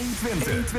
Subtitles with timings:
[0.00, 0.72] 120.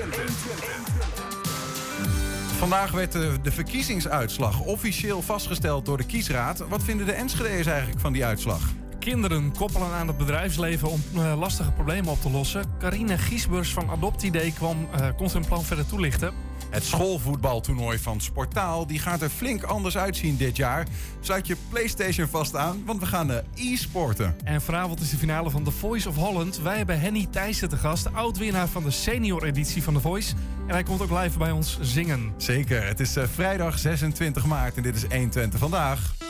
[2.58, 6.64] Vandaag werd de, verkiezingsuitslag officieel vastgesteld door de kiesraad.
[6.70, 8.70] Wat vinden de Enschede'ers eigenlijk van die uitslag?
[9.00, 12.66] Kinderen koppelen aan het bedrijfsleven om uh, lastige problemen op te lossen.
[12.80, 14.88] Carine Giesbers van AdoptID kwam,
[15.18, 16.34] kon zijn plan verder toelichten.
[16.72, 20.88] Het schoolvoetbaltoernooi van Sportaal die gaat er flink anders uitzien dit jaar.
[21.20, 24.36] Sluit je PlayStation vast aan, want we gaan de e-sporten.
[24.44, 26.62] En vanavond is de finale van The Voice of Holland.
[26.62, 30.34] Wij hebben Henny Thijssen te gast, oud-winnaar van de senior editie van The Voice.
[30.68, 32.34] En hij komt ook live bij ons zingen.
[32.38, 36.21] Zeker, het is uh, vrijdag 26 maart en dit is 120 vandaag.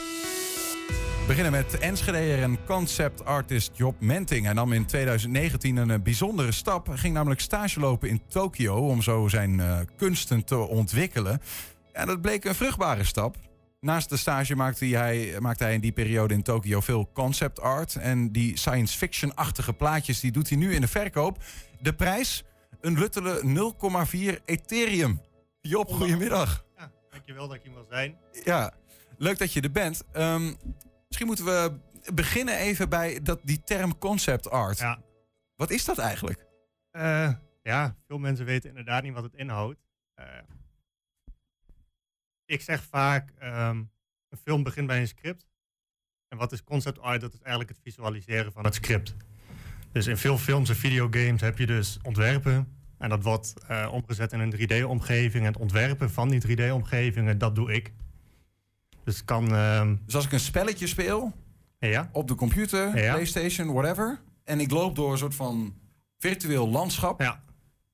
[1.32, 4.46] We beginnen met Enschedeer en concept artist Job Menting.
[4.46, 6.88] Hij nam in 2019 een uh, bijzondere stap.
[6.88, 11.42] Hij ging namelijk stage lopen in Tokio om zo zijn uh, kunsten te ontwikkelen.
[11.92, 13.36] En dat bleek een vruchtbare stap.
[13.80, 17.96] Naast de stage maakte hij, maakte hij in die periode in Tokio veel concept art.
[17.96, 21.44] En die science fiction-achtige plaatjes die doet hij nu in de verkoop.
[21.82, 22.44] De prijs?
[22.82, 23.42] Een luttele
[24.36, 25.22] 0,4 Ethereum.
[25.62, 26.66] Job, goedemiddag.
[26.78, 28.16] Ja, dankjewel dat ik hier mag zijn.
[28.44, 28.74] Ja,
[29.18, 30.04] leuk dat je er bent.
[30.14, 30.58] Um,
[31.12, 31.80] Misschien moeten we
[32.14, 34.78] beginnen even bij dat, die term concept art.
[34.78, 35.02] Ja.
[35.56, 36.46] Wat is dat eigenlijk?
[36.92, 37.32] Uh,
[37.62, 39.80] ja, veel mensen weten inderdaad niet wat het inhoudt.
[40.20, 40.26] Uh,
[42.46, 43.92] ik zeg vaak, um,
[44.30, 45.46] een film begint bij een script.
[46.28, 47.22] En wat is concept art?
[47.22, 49.16] Dat is eigenlijk het visualiseren van het script.
[49.92, 52.78] Dus in veel films en videogames heb je dus ontwerpen.
[52.98, 55.46] En dat wordt uh, omgezet in een 3D-omgeving.
[55.46, 57.92] En het ontwerpen van die 3D-omgevingen, dat doe ik.
[59.04, 59.92] Dus, kan, uh...
[60.06, 61.34] dus als ik een spelletje speel,
[61.80, 62.10] ja.
[62.12, 63.14] op de computer, ja.
[63.14, 65.74] PlayStation, whatever, en ik loop door een soort van
[66.18, 67.44] virtueel landschap, ja.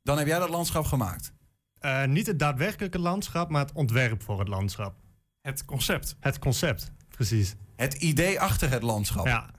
[0.03, 1.33] dan heb jij dat landschap gemaakt?
[1.81, 4.95] Uh, niet het daadwerkelijke landschap, maar het ontwerp voor het landschap.
[5.41, 6.16] Het concept.
[6.19, 7.55] Het concept, precies.
[7.75, 9.25] Het idee achter het landschap.
[9.25, 9.50] Ja,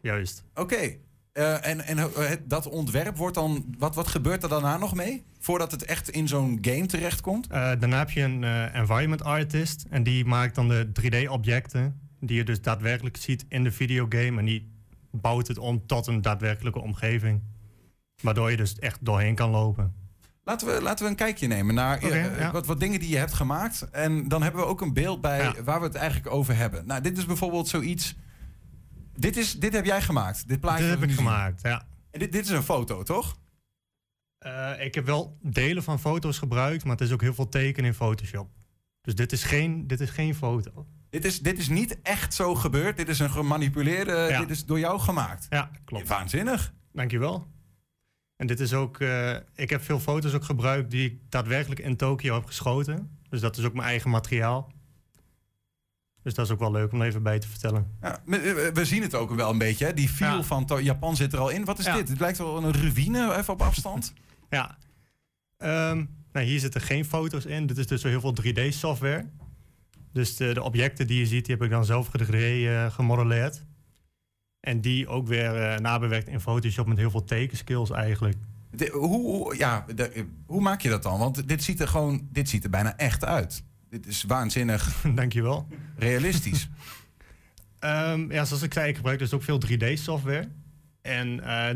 [0.00, 0.44] juist.
[0.54, 0.60] Oké.
[0.60, 1.03] Okay.
[1.38, 3.74] Uh, en en uh, dat ontwerp wordt dan.
[3.78, 5.24] Wat, wat gebeurt er daarna nog mee?
[5.40, 7.46] Voordat het echt in zo'n game terechtkomt?
[7.46, 9.84] Uh, daarna heb je een environment artist.
[9.90, 12.00] En die maakt dan de 3D-objecten.
[12.20, 14.38] Die je dus daadwerkelijk ziet in de videogame.
[14.38, 14.72] En die
[15.10, 17.42] bouwt het om tot een daadwerkelijke omgeving.
[18.22, 19.94] Waardoor je dus echt doorheen kan lopen.
[20.44, 22.52] Laten we, laten we een kijkje nemen naar okay, ja.
[22.52, 23.90] wat, wat dingen die je hebt gemaakt.
[23.90, 25.62] En dan hebben we ook een beeld bij ja.
[25.62, 26.86] waar we het eigenlijk over hebben.
[26.86, 28.16] Nou, dit is bijvoorbeeld zoiets.
[29.16, 30.84] Dit, is, dit heb jij gemaakt, dit plaatje.
[30.84, 31.86] Dit heb ik gemaakt, ja.
[32.10, 33.36] En dit, dit is een foto, toch?
[34.46, 37.90] Uh, ik heb wel delen van foto's gebruikt, maar het is ook heel veel tekenen
[37.90, 38.50] in Photoshop.
[39.00, 40.86] Dus dit is geen, dit is geen foto.
[41.10, 42.96] Dit is, dit is niet echt zo gebeurd.
[42.96, 44.26] Dit is een gemanipuleerde.
[44.30, 44.40] Ja.
[44.40, 45.46] Dit is door jou gemaakt.
[45.50, 46.08] Ja, klopt.
[46.08, 46.74] Waanzinnig.
[46.92, 47.46] Dankjewel.
[48.36, 49.00] En dit is ook.
[49.00, 53.18] Uh, ik heb veel foto's ook gebruikt die ik daadwerkelijk in Tokio heb geschoten.
[53.28, 54.72] Dus dat is ook mijn eigen materiaal.
[56.24, 57.86] Dus dat is ook wel leuk om even bij te vertellen.
[58.00, 58.20] Ja,
[58.72, 59.84] we zien het ook wel een beetje.
[59.84, 59.94] Hè?
[59.94, 60.42] Die feel ja.
[60.42, 61.64] van Japan zit er al in.
[61.64, 61.96] Wat is ja.
[61.96, 62.08] dit?
[62.08, 64.12] Het lijkt wel een ruïne even op afstand.
[64.50, 64.76] ja.
[65.58, 67.66] Um, nou, hier zitten geen foto's in.
[67.66, 69.26] Dit is dus heel veel 3D-software.
[70.12, 73.64] Dus de, de, objecten die je ziet, die heb ik dan zelf 3D uh, gemodelleerd.
[74.60, 78.36] En die ook weer uh, nabewerkt in Photoshop met heel veel tekenskills eigenlijk.
[78.70, 81.18] De, hoe, ja, de, hoe maak je dat dan?
[81.18, 83.62] Want dit ziet er gewoon, dit ziet er bijna echt uit.
[83.94, 85.02] Dit is waanzinnig.
[85.14, 85.66] Dankjewel.
[85.96, 86.68] Realistisch.
[87.80, 90.48] um, ja, zoals ik zei, ik gebruik dus ook veel 3D-software.
[91.02, 91.68] En uh,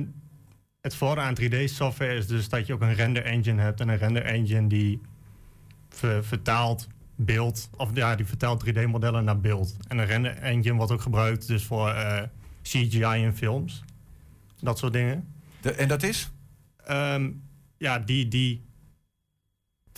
[0.81, 3.81] het voordeel aan 3D-software is dus dat je ook een render-engine hebt.
[3.81, 5.01] En een render-engine die
[5.89, 9.77] ver vertaalt beeld, of ja, die vertaalt 3D-modellen naar beeld.
[9.89, 12.23] En een render-engine wordt ook gebruikt dus voor uh,
[12.63, 13.85] CGI in films.
[14.61, 15.35] Dat soort dingen.
[15.61, 16.31] De, en dat is?
[16.91, 17.43] Um,
[17.77, 18.68] ja, die, die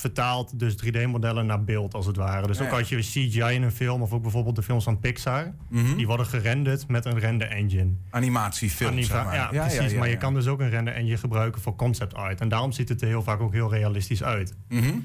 [0.01, 2.47] vertaalt dus 3D-modellen naar beeld, als het ware.
[2.47, 2.77] Dus Ja, ook ja.
[2.79, 5.97] als je CGI in een film, of ook bijvoorbeeld de films van Pixar, Mhm.
[5.97, 7.91] die worden gerenderd met een render-engine.
[8.11, 9.35] Animatiefilm, Anima- zeg maar.
[9.35, 9.95] Ja, precies.
[9.95, 12.41] maar je kan dus ook een render-engine gebruiken voor concept art.
[12.41, 14.55] En daarom ziet het er heel vaak ook heel realistisch uit.
[14.69, 14.99] Mhm.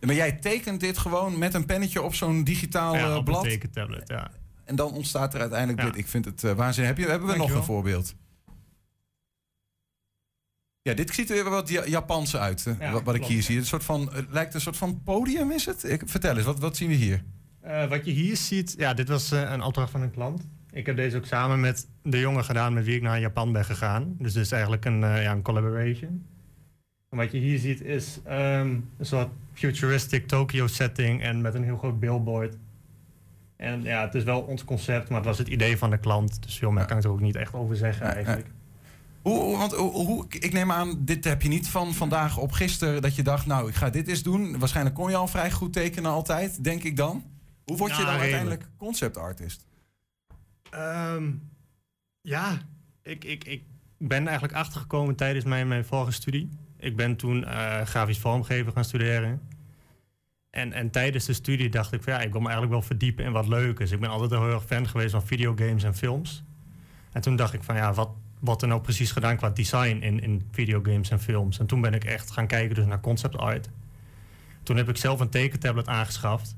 [0.00, 3.44] Maar jij tekent dit gewoon met een pennetje op zo'n digitaal ja, op blad.
[3.44, 4.30] een tekentablet, ja.
[4.64, 5.96] En dan ontstaat er uiteindelijk dit.
[5.96, 6.94] Ik vind het eh waanzinnig.
[6.96, 8.14] Heb je, hebben we nog een voorbeeld?
[10.86, 12.74] Ja, dit ziet er weer wat Ja- Japanse uit.
[12.80, 13.56] Ja, wat, wat ik hier zie.
[13.56, 15.84] Het, soort van, het lijkt een soort van podium, is het?
[15.84, 17.22] Ik, vertel eens, wat, wat zien we hier?
[17.60, 20.46] Eh, wat je hier ziet, ja, dit was eh, een opdracht van een klant.
[20.70, 23.64] Ik heb deze ook samen met de jongen gedaan met wie ik naar Japan ben
[23.64, 24.14] gegaan.
[24.18, 26.24] Dus dit is eigenlijk een, eh, ja, een collaboration.
[27.10, 28.68] En wat je hier ziet is ehm,
[28.98, 32.56] een soort futuristic Tokyo setting en met een heel groot billboard.
[33.56, 36.42] En ja, het is wel ons concept, maar het was het idee van de klant.
[36.42, 36.86] Dus veel meer Ja.
[36.86, 38.46] kan ik er ook niet echt over zeggen eigenlijk.
[39.26, 43.16] Hoe, want hoe, ik neem aan, dit heb je niet van vandaag op gisteren dat
[43.16, 44.58] je dacht, nou, ik ga dit eens doen.
[44.58, 47.24] Waarschijnlijk kon je al vrij goed tekenen altijd, denk ik dan.
[47.64, 48.32] Hoe word je dan redelijk.
[48.32, 49.66] uiteindelijk concept artist?
[50.70, 51.32] Ehm,
[52.20, 52.58] ja,
[53.02, 53.62] ik, ik, ik
[53.98, 56.48] ben eigenlijk achtergekomen tijdens mijn, mijn vorige studie.
[56.78, 59.40] Ik ben toen uh, grafisch vormgever gaan studeren.
[60.50, 63.24] En, en tijdens de studie dacht ik van ja, ik wil me eigenlijk wel verdiepen
[63.24, 63.90] in wat leuk is.
[63.90, 66.44] Ik ben altijd heel erg fan geweest van videogames en films.
[67.12, 70.20] En toen dacht ik van ja, wat, wat er nou precies gedaan qua design in,
[70.20, 71.58] in videogames en films.
[71.58, 73.68] En toen ben ik echt gaan kijken dus naar concept art.
[74.62, 76.56] Toen heb ik zelf een tekentablet aangeschaft.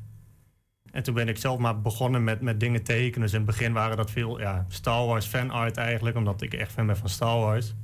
[0.91, 3.21] En toen ben ik zelf maar begonnen met, met dingen tekenen.
[3.21, 6.55] Dus in het begin waren dat veel ja, Star Wars fan art eigenlijk, omdat ik
[6.55, 7.75] echt fan ben van Star Wars.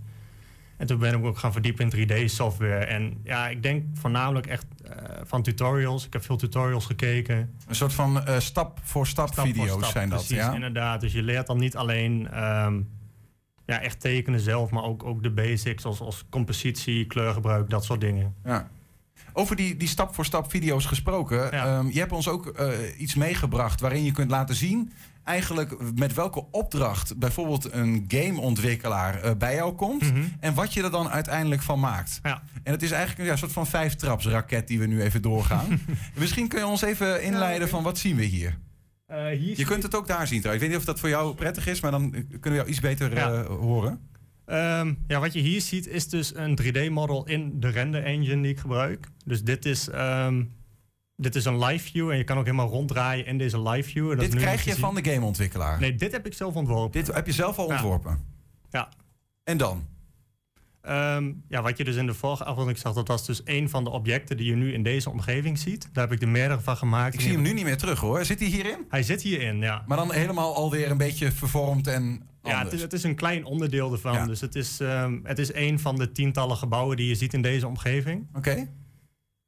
[0.77, 2.85] En toen ben ik ook gaan verdiepen in 3D-software.
[2.85, 4.93] En ja, ik denk voornamelijk echt uh,
[5.23, 6.07] van tutorials.
[6.07, 7.55] Ik heb veel tutorials gekeken.
[7.67, 10.55] Een soort van uh, stap voor stap, video's zijn dat, precies, ja?
[10.55, 11.01] inderdaad.
[11.01, 12.89] Dus je leert dan niet alleen um,
[13.67, 18.01] ja, echt tekenen zelf, maar ook, ook de basics als, als compositie, kleurgebruik, dat soort
[18.01, 18.35] dingen.
[18.45, 18.69] Ja.
[19.33, 21.49] Over die, die stap voor stap video's gesproken.
[21.51, 21.79] Ja.
[21.79, 22.69] Um, je hebt ons ook uh,
[22.99, 24.93] iets meegebracht waarin je kunt laten zien
[25.25, 30.03] eigenlijk met welke opdracht bijvoorbeeld een gameontwikkelaar uh, bij jou komt.
[30.03, 30.33] Mm -hmm.
[30.41, 32.21] En wat je er dan uiteindelijk van maakt.
[32.23, 32.43] Ja.
[32.63, 35.81] En het is eigenlijk een ja, soort van vijftrapsraket die we nu even doorgaan.
[36.15, 38.59] Misschien kun je ons even inleiden van wat zien we hier?
[39.11, 40.65] Uh, hier je kunt het ook daar zien trouwens.
[40.65, 42.81] Ik weet niet of dat voor jou prettig is, maar dan kunnen we jou iets
[42.81, 43.33] beter ja.
[43.33, 44.09] uh, horen.
[44.47, 48.51] Um, ja, wat je hier ziet is dus een 3D-model in de render engine die
[48.51, 49.09] ik gebruik.
[49.25, 50.53] Dus dit is um,
[51.17, 54.11] dit is een live view en je kan ook helemaal ronddraaien in deze live view.
[54.11, 55.81] En dat dit krijg je van de gameontwikkelaar?
[55.81, 57.05] Nee, dit heb ik zelf ontworpen.
[57.05, 58.19] Dit heb je zelf al ontworpen?
[58.71, 58.89] Ja.
[59.45, 59.87] En dan?
[60.89, 63.85] Um, ja, wat je dus in de vorige afbeelding zag, dat was dus een van
[63.85, 65.89] de objecten die je nu in deze omgeving ziet.
[65.93, 67.15] Daar heb ik de meerdere van gemaakt.
[67.15, 68.25] Ik zie hem nu niet meer terug hoor.
[68.25, 68.79] Zit hij hierin?
[68.89, 69.85] Hij zit hierin, ja.
[69.87, 72.23] Maar dan helemaal alweer een beetje vervormd en anders.
[72.43, 74.13] Ja, het is, het is een klein onderdeel ervan.
[74.13, 74.27] Ja.
[74.27, 77.43] Dus het is, um, het is een van de tientallen gebouwen die je ziet in
[77.43, 78.27] deze omgeving.
[78.29, 78.51] Oké.
[78.51, 78.71] Okay.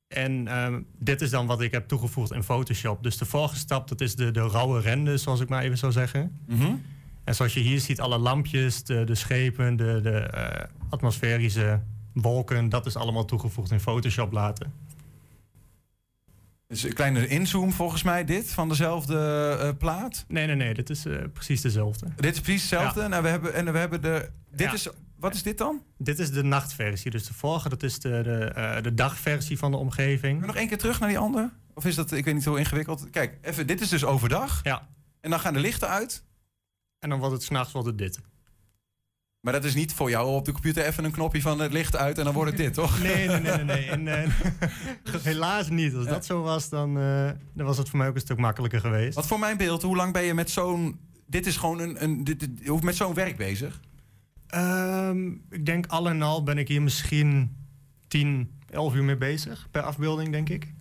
[0.09, 3.03] En um, dit is dan wat ik heb toegevoegd in Photoshop.
[3.03, 5.93] Dus de volgende stap, dat is de, de rauwe rende, zoals ik maar even zou
[5.93, 6.38] zeggen.
[6.47, 6.83] Mm -hmm.
[7.26, 11.81] En zoals je hier ziet, alle lampjes, de, de schepen, de, de uh, atmosferische
[12.12, 12.69] wolken...
[12.69, 14.73] dat is allemaal toegevoegd in Photoshop laten.
[16.67, 20.25] Dus een kleine inzoom volgens mij dit, van dezelfde uh, plaat?
[20.28, 22.06] Nee, nee, nee, dit is uh, precies dezelfde.
[22.17, 23.00] Dit is precies hetzelfde?
[23.00, 23.08] Ja.
[23.08, 24.31] Nou, we hebben, en we hebben de...
[24.50, 24.73] Dit ja.
[24.73, 24.88] is
[25.19, 25.82] wat is dit dan?
[25.99, 27.11] Dit is de nachtversie.
[27.11, 30.46] Dus de vorige, dat is de, de, uh, de dagversie van de omgeving.
[30.46, 31.50] Nog één keer terug naar die andere?
[31.75, 33.11] Of is dat, ik weet niet, hoe ingewikkeld?
[33.11, 34.61] Kijk, even, dit is dus overdag.
[34.62, 34.88] Ja.
[35.20, 36.25] En dan gaan de lichten uit.
[36.98, 38.20] En dan wordt het s'nachts wordt het dit.
[39.40, 41.96] Maar dat is niet voor jou op de computer even een knopje van het licht
[41.96, 43.02] uit en dan wordt het dit, toch?
[43.02, 43.64] Nee, nee, nee.
[43.64, 44.25] nee, nee.
[44.25, 44.32] En,
[45.14, 45.94] uh, helaas niet.
[45.94, 46.10] Als ja.
[46.10, 49.14] dat zo was, dan, uh, dan was het voor mij ook een stuk makkelijker geweest.
[49.14, 51.00] Wat voor mijn beeld, hoe lang ben je met zo'n...
[51.26, 52.02] Dit is gewoon een...
[52.02, 53.81] een dit, dit, met zo'n werk bezig?
[54.54, 57.56] Um, ik denk al en al ben ik hier misschien
[58.08, 60.75] 10, 11 uur mee bezig per afbeelding, denk ik.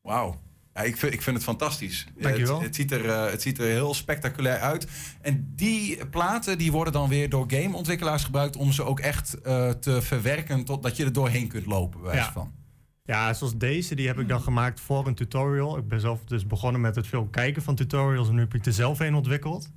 [0.00, 0.40] Wauw.
[0.74, 2.06] Ja, ik, vind, ik vind het fantastisch.
[2.18, 2.54] Dankjewel.
[2.54, 4.86] Het, het, ziet er, uh, het ziet er heel spectaculair uit.
[5.20, 9.70] En die platen die worden dan weer door gameontwikkelaars gebruikt om ze ook echt uh,
[9.70, 12.02] te verwerken totdat je er doorheen kunt lopen.
[12.02, 12.32] Bij ja.
[12.32, 12.52] van.
[13.04, 15.76] Ja, zoals deze, die heb ik dan gemaakt voor een tutorial.
[15.76, 18.66] Ik ben zelf dus begonnen met het veel kijken van tutorials en nu heb ik
[18.66, 19.70] er zelf een ontwikkeld.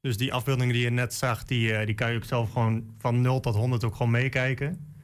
[0.00, 2.94] Dus die afbeeldingen die je net zag, die, uh, die kan je ook zelf gewoon
[2.98, 4.94] van 0 tot 100 ook gewoon meekijken.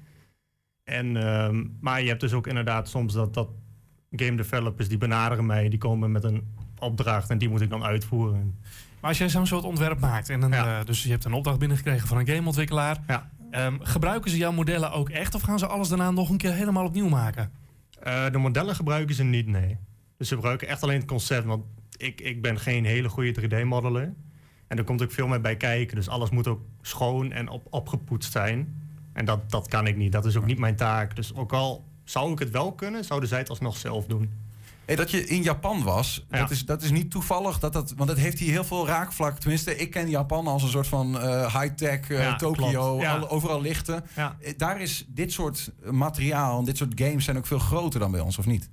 [0.85, 1.51] En, uh,
[1.81, 3.49] maar je hebt dus ook inderdaad soms dat, dat
[4.19, 7.85] game developers die benaderen mij, die komen met een opdracht en die moet ik dan
[7.85, 8.55] uitvoeren.
[9.01, 10.79] Maar als jij zo'n soort ontwerp maakt en een, ja.
[10.79, 13.31] uh, dus je hebt een opdracht binnengekregen van een gameontwikkelaar, ja.
[13.67, 16.53] um, gebruiken ze jouw modellen ook echt of gaan ze alles daarna nog een keer
[16.53, 17.51] helemaal opnieuw maken?
[18.07, 19.77] Uh, de modellen gebruiken ze niet, nee.
[20.17, 21.65] Dus ze gebruiken echt alleen het concept, want
[21.97, 24.13] ik, ik ben geen hele goede 3D-modeler.
[24.67, 25.97] En er komt ook veel meer bij kijken.
[25.97, 28.83] Dus alles moet ook schoon en op, opgepoetst zijn.
[29.13, 30.13] En dat, dat kan ik niet.
[30.13, 31.17] Dat is ook niet mijn taak.
[31.17, 34.45] Dus ook al zou ik het wel kunnen, zouden zij het alsnog zelf doen.
[34.85, 36.39] Hey, dat je in Japan was, ja.
[36.39, 37.59] dat, is, dat is niet toevallig.
[37.59, 39.39] Dat dat, want het heeft hier heel veel raakvlak.
[39.39, 43.19] Tenminste, ik ken Japan als een soort van uh, high-tech, uh, ja, Tokio, ja.
[43.19, 44.05] overal lichten.
[44.57, 48.21] Daar is dit soort materiaal en dit soort games zijn ook veel groter dan bij
[48.21, 48.71] ons, of niet?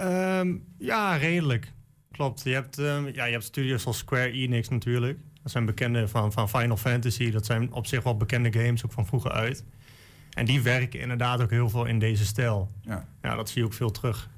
[0.00, 1.72] Um, ja, redelijk.
[2.10, 2.40] Klopt.
[2.44, 5.18] Je hebt, um, ja, je hebt studios zoals Square Enix natuurlijk.
[5.42, 7.30] Dat zijn bekende van, van Final Fantasy.
[7.30, 9.64] Dat zijn op zich wel bekende games, ook van vroeger uit.
[10.30, 12.70] En die werken inderdaad ook heel veel in deze stijl.
[12.82, 14.28] Ja, ja dat zie je ook veel terug.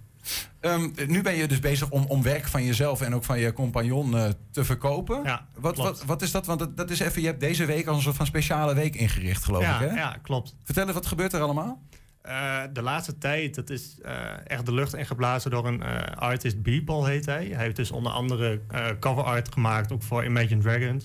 [0.61, 3.52] Um, nu ben je dus bezig om, om werk van jezelf en ook van je
[3.52, 5.20] compagnon uh, te verkopen.
[5.25, 6.46] Ja, wat, wat, wat, is dat?
[6.46, 8.94] Want dat, dat, is even, je hebt deze week als een soort van speciale week
[8.94, 9.90] ingericht, geloof ja, ik.
[9.90, 9.96] Hè?
[9.96, 10.54] Ja, klopt.
[10.64, 11.82] Vertel eens, wat gebeurt er allemaal?
[12.26, 14.11] Uh, de laatste tijd, dat is uh,
[14.46, 15.82] echt de lucht ingeblazen door een
[16.14, 17.46] artist, Beeple heet hij.
[17.46, 18.61] Hij heeft dus onder andere
[19.00, 21.04] cover art gemaakt, ook voor Imagine Dragons.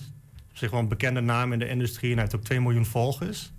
[0.50, 2.86] Op zich wel een bekende naam in de industrie en hij heeft ook 2 miljoen
[2.86, 3.52] volgers.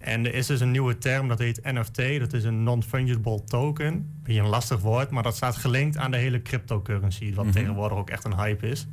[0.00, 2.18] En er is dus een nieuwe term, dat heet NFT.
[2.18, 4.20] Dat is een non-fungible token.
[4.22, 7.24] Beetje een lastig woord, maar dat staat gelinkt aan de hele cryptocurrency.
[7.34, 7.60] Wat mm -hmm.
[7.60, 8.86] tegenwoordig ook echt een hype is.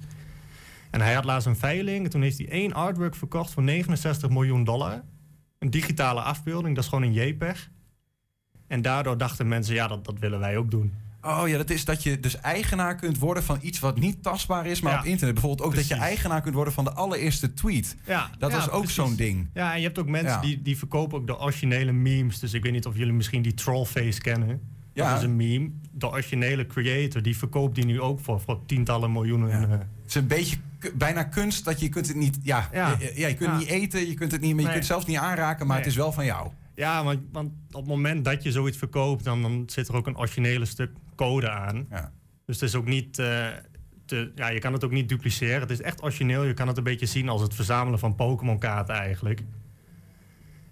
[0.90, 2.04] En hij had laatst een veiling.
[2.06, 5.04] En toen heeft hij één artwork verkocht voor 69 miljoen dollar.
[5.60, 7.70] een digitale afbeelding, dat is gewoon een JPEG.
[8.68, 10.94] En daardoor dachten mensen, ja, dat, dat willen wij ook doen.
[11.28, 14.66] Oh ja, dat is dat je dus eigenaar kunt worden van iets wat niet tastbaar
[14.66, 15.34] is, maar Ja, op internet.
[15.34, 17.96] Bijvoorbeeld ook dat je eigenaar kunt worden van de allereerste tweet.
[18.06, 19.48] Ja, Dat ja, was ook zo'n ding.
[19.54, 22.40] Ja, en je hebt ook mensen die, die verkopen ook de originele memes.
[22.40, 24.62] Dus ik weet niet of jullie misschien die trollface kennen.
[24.94, 25.10] Ja.
[25.10, 25.70] Dat is een meme.
[25.92, 29.50] De originele creator, die verkoopt die nu ook voor, voor tientallen miljoenen.
[29.50, 29.62] Ja.
[29.64, 29.70] eh.
[29.70, 30.58] Het is een beetje
[30.94, 32.38] bijna kunst dat je kunt het niet.
[32.44, 32.96] Ja, Ja.
[33.00, 33.58] Je, ja, je kunt Ja.
[33.58, 34.74] niet eten, je kunt het niet, maar je Nee.
[34.76, 35.86] kunt het zelfs niet aanraken, maar Nee.
[35.86, 36.52] het is wel van jou.
[36.78, 40.08] Ja, want, want op het moment dat je zoiets verkoopt, dan, dan zit er ook
[40.08, 41.86] een originele stuk code aan.
[41.90, 42.12] Ja.
[42.46, 43.20] Dus het is ook niet.
[43.20, 43.46] eh,
[44.06, 45.62] te, ja, je kan het ook niet dupliceren.
[45.62, 46.44] Het is echt origineel.
[46.44, 49.44] Je kan het een beetje zien als het verzamelen van Pokémon-kaarten eigenlijk.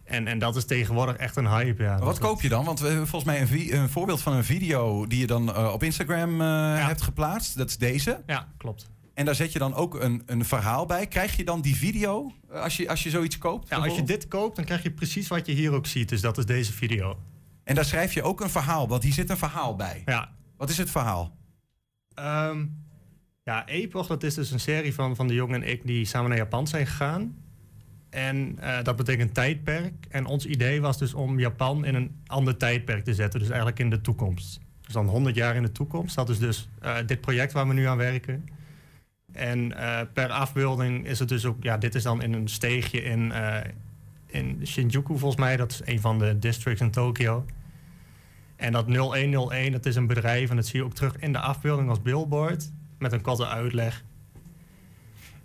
[0.03, 1.83] En, en dat is tegenwoordig echt een hype.
[1.83, 1.99] Ja.
[1.99, 2.65] Wat koop je dan?
[2.65, 5.53] Want we hebben volgens mij een, vi- een voorbeeld van een video die je dan
[5.53, 7.57] eh, op Instagram eh, hebt geplaatst.
[7.57, 8.23] Dat is deze.
[8.25, 8.89] Ja, klopt.
[9.15, 11.07] En daar zet je dan ook een, een verhaal bij.
[11.07, 13.69] Krijg je dan die video eh, als je, als je zoiets koopt?
[13.69, 16.09] Ja, als je dit koopt, dan krijg je precies wat je hier ook ziet.
[16.09, 17.19] Dus dat is deze video.
[17.63, 20.01] En daar schrijf je ook een verhaal, want hier zit een verhaal bij.
[20.05, 20.31] Ja.
[20.57, 21.35] Wat is het verhaal?
[22.13, 22.65] Ehm,
[23.43, 26.29] ja, Epoch, dat is dus een serie van, van de jongen en ik die samen
[26.29, 27.35] naar Japan zijn gegaan.
[28.09, 30.05] En eh, dat betekent tijdperk.
[30.09, 33.39] En ons idee was dus om Japan in een ander tijdperk te zetten.
[33.39, 34.59] Dus eigenlijk in de toekomst.
[34.81, 36.15] Dus dan 100 jaar in de toekomst.
[36.15, 38.45] Dat is dus eh, dit project waar we nu aan werken.
[39.35, 41.63] En eh, per afbeelding is het dus ook...
[41.63, 43.57] Ja, dit is dan in een steegje in, eh,
[44.25, 45.57] in Shinjuku volgens mij.
[45.57, 47.45] Dat is een van de districts in Tokio.
[48.55, 50.49] En dat 0101, dat is een bedrijf.
[50.49, 52.71] En dat zie je ook terug in de afbeelding als billboard.
[52.99, 54.03] Met een korte uitleg.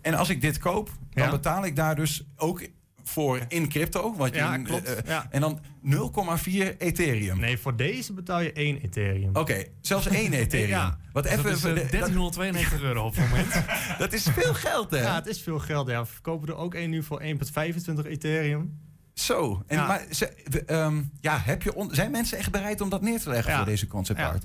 [0.00, 1.30] En als ik dit koop, dan Ja.
[1.30, 2.66] betaal ik daar dus ook
[3.04, 4.14] voor in crypto.
[4.16, 4.94] Want je, Ja, klopt.
[4.94, 5.26] eh, Ja.
[5.30, 7.40] En dan 0,4 Ethereum.
[7.40, 9.36] Nee, voor deze betaal je één Ethereum.
[9.36, 10.68] Oké, zelfs één Ethereum.
[10.68, 10.98] Ja.
[11.12, 13.52] Wat even, dat is eh, dat, 1392 euro op het moment.
[13.98, 15.00] dat is veel geld, hè?
[15.02, 15.88] Ja, het is veel geld.
[15.88, 18.78] Ja, we verkopen er ook één nu voor 1,25 Ethereum.
[19.14, 19.62] Zo.
[19.66, 19.86] En, Ja.
[19.86, 23.30] Maar ze- ehm, ja, heb je on- zijn mensen echt bereid om dat neer te
[23.30, 24.44] leggen voor deze concept art?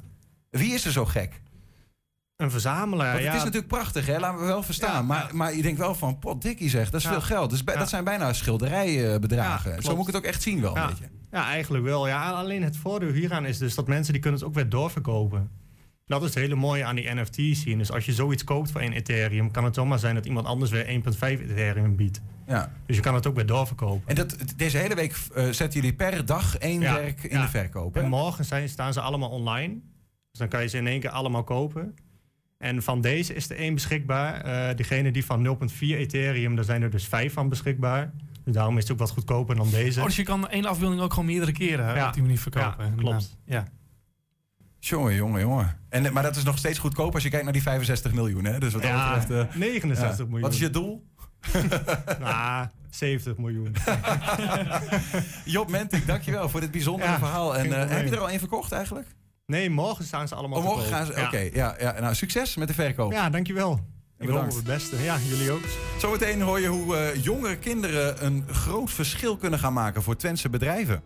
[0.50, 1.42] Wie is er zo gek?
[2.36, 3.28] Een verzamelaar, Want ja.
[3.28, 4.20] het is natuurlijk prachtig, hè?
[4.20, 4.94] laten we wel verstaan.
[4.94, 5.34] Ja, maar, ja.
[5.34, 7.50] maar je denkt wel van, pot dikkie zeg, dat is veel geld.
[7.50, 7.64] Dus.
[7.64, 9.72] Dat zijn bijna schilderijbedragen.
[9.72, 10.88] Ja, Zo moet ik het ook echt zien wel Ja.
[10.88, 11.10] beetje.
[11.32, 12.08] Ja, eigenlijk wel.
[12.08, 15.50] Ja, alleen het voordeel hieraan is dus dat mensen die kunnen het ook weer doorverkopen.
[16.06, 17.78] Dat is het hele mooie aan die NFT zien.
[17.78, 20.72] Dus als je zoiets koopt voor 1 Ethereum, kan het zomaar zijn dat iemand anders
[20.72, 22.22] weer 1,5 Ethereum biedt.
[22.48, 22.72] Ja.
[22.86, 24.08] Dus je kan het ook weer doorverkopen.
[24.08, 27.94] En dat, deze hele week eh, zetten jullie per dag één werk in de verkoop.
[27.94, 28.02] hè?
[28.02, 29.74] En morgen zijn, staan ze allemaal online.
[30.32, 31.96] Dus dan kan je ze in één keer allemaal kopen.
[32.58, 34.42] En van deze is er één beschikbaar.
[34.42, 38.12] Eh degene die van 0,4 Ethereum, daar zijn er dus vijf van beschikbaar.
[38.44, 40.00] Dus daarom is het ook wat goedkoper dan deze.
[40.00, 42.08] Oh, dus je kan één afbeelding ook gewoon meerdere keren Ja.
[42.08, 42.86] op die manier verkopen.
[42.86, 43.38] Ja, klopt.
[43.46, 43.68] eh, ja.
[44.80, 45.78] Jongen, jongen, jongen.
[45.90, 48.46] En, maar dat is nog steeds goedkoop als je kijkt naar die 65 miljoen.
[48.46, 48.60] Hè?
[48.60, 49.50] Dus wat dat ja, betreft...
[49.50, 50.24] eh, 69 ja.
[50.24, 50.42] miljoen.
[50.42, 51.06] Wat is je doel?
[52.22, 53.76] Ah, 70 miljoen.
[55.46, 57.58] Job Mentik, dankjewel voor dit bijzondere Ja, verhaal.
[57.58, 59.08] En eh, heb je er al één verkocht eigenlijk?
[59.46, 61.14] Nee, morgen staan ze allemaal Oh, morgen gaan ze...
[61.14, 61.26] Ja.
[61.26, 62.00] Oké, ja, ja.
[62.00, 63.12] Nou, succes met de verkoop.
[63.12, 63.80] Ja, dankjewel.
[64.20, 65.04] Ik hoop het beste.
[65.04, 65.64] Ja, jullie ook.
[66.00, 70.50] Zometeen hoor je hoe eh, jongere kinderen een groot verschil kunnen gaan maken voor Twentse
[70.50, 71.04] bedrijven.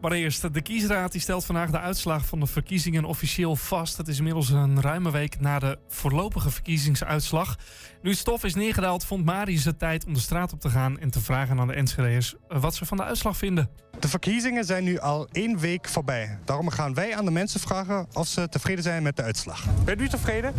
[0.00, 3.96] Maar eerst, de kiesraad die stelt vandaag de uitslag van de verkiezingen officieel vast.
[3.96, 7.56] Het is inmiddels een ruime week na de voorlopige verkiezingsuitslag.
[8.02, 10.98] Nu het stof is neergedaald, vond Marius het tijd om de straat op te gaan
[10.98, 13.70] en te vragen aan de Enschede'ers wat ze van de uitslag vinden.
[14.00, 16.38] De verkiezingen zijn nu al één week voorbij.
[16.44, 19.64] Daarom gaan wij aan de mensen vragen of ze tevreden zijn met de uitslag.
[19.84, 20.54] Bent u tevreden?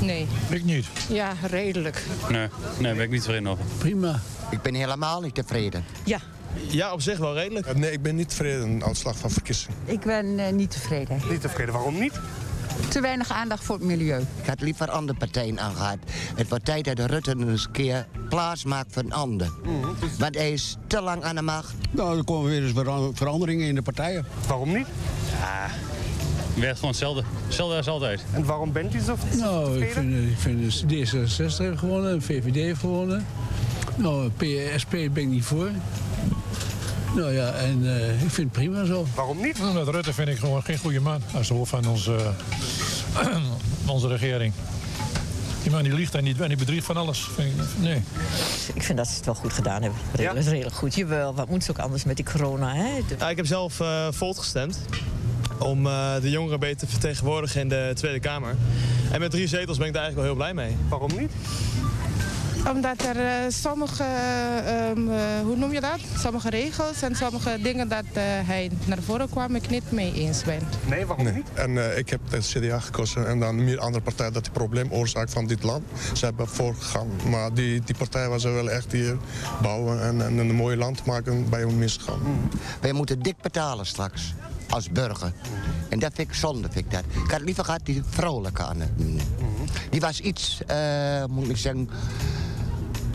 [0.00, 0.26] Nee.
[0.50, 0.86] Ik niet.
[1.08, 2.02] Ja, redelijk.
[2.30, 2.48] Nee,
[2.78, 3.64] nee, ben ik niet tevreden over.
[3.78, 4.20] Prima.
[4.50, 5.84] Ik ben helemaal niet tevreden.
[6.04, 6.18] Ja,
[6.68, 7.76] Ja, op zich wel redelijk.
[7.76, 9.76] Nee, ik ben niet tevreden met de uitslag van verkiezingen.
[9.84, 11.20] ik ben eh, niet tevreden.
[11.30, 11.74] Niet tevreden.
[11.74, 12.20] Waarom niet?
[12.88, 14.20] Te weinig aandacht voor het milieu.
[14.42, 15.96] Ik had liever andere partijen aangehad.
[16.34, 19.50] Het wordt tijd dat de Rutte eens een keer plaats maakt voor een ander.
[20.18, 21.74] Want hij is te lang aan de macht.
[21.90, 24.26] Nou, er komen weer eens vera- veranderingen in de partijen.
[24.48, 24.86] Waarom niet?
[26.54, 27.22] Werkt gewoon hetzelfde.
[27.44, 28.24] Hetzelfde als altijd.
[28.32, 32.80] En waarom bent u zo Nou, ik vind, ik vind D66 heeft gewonnen, VVD heeft
[32.80, 33.26] gewonnen.
[33.96, 35.68] Nou, PSP ben ik niet voor.
[37.14, 39.06] Nou ja, en eh, ik vind het prima zo.
[39.14, 39.74] Waarom niet?
[39.74, 41.20] Met Rutte vind ik gewoon geen goede man.
[41.34, 42.16] Als de hoofd van onze,
[43.86, 44.52] onze regering.
[45.62, 47.28] Die man die liegt en die, en die bedriegt van alles.
[47.34, 48.02] Vind ik- Nee.
[48.74, 50.00] Ik vind dat ze het wel goed gedaan hebben.
[50.14, 50.94] Redelijk, redelijk goed.
[50.94, 52.90] Jawel, wat moet ze ook anders met die corona, hè?
[53.08, 54.78] De- Ja, ik heb zelf eh Volt gestemd.
[55.58, 58.56] Om eh, de jongeren beter te vertegenwoordigen in de Tweede Kamer.
[59.12, 60.76] En met drie zetels ben ik daar eigenlijk wel heel blij mee.
[60.88, 61.30] Waarom niet?
[62.70, 65.98] Omdat er eh, sommige, ehm, eh, hoe noem je dat?
[66.18, 70.42] Sommige regels en sommige dingen dat eh, hij naar voren kwam, ik niet mee eens
[70.44, 70.60] ben.
[70.88, 71.46] Nee, waarom niet?
[71.54, 74.92] En eh, ik heb de CDA gekozen en dan meer andere partijen dat die probleem
[74.92, 75.82] oorzaak van dit land.
[76.12, 77.08] Ze hebben voorgegaan.
[77.30, 79.16] Maar die, die partij was wel echt hier
[79.62, 82.20] bouwen en, en een mooi land maken bij hun misgaan.
[82.80, 84.34] Wij moeten dik betalen straks.
[84.68, 85.32] Als burger.
[85.88, 87.04] En dat vind ik zonde, vind ik dat.
[87.24, 89.20] Ik had liever gehad die vrouwelijke aan het doen.
[89.90, 91.88] Die was iets, eh, moet ik zeggen...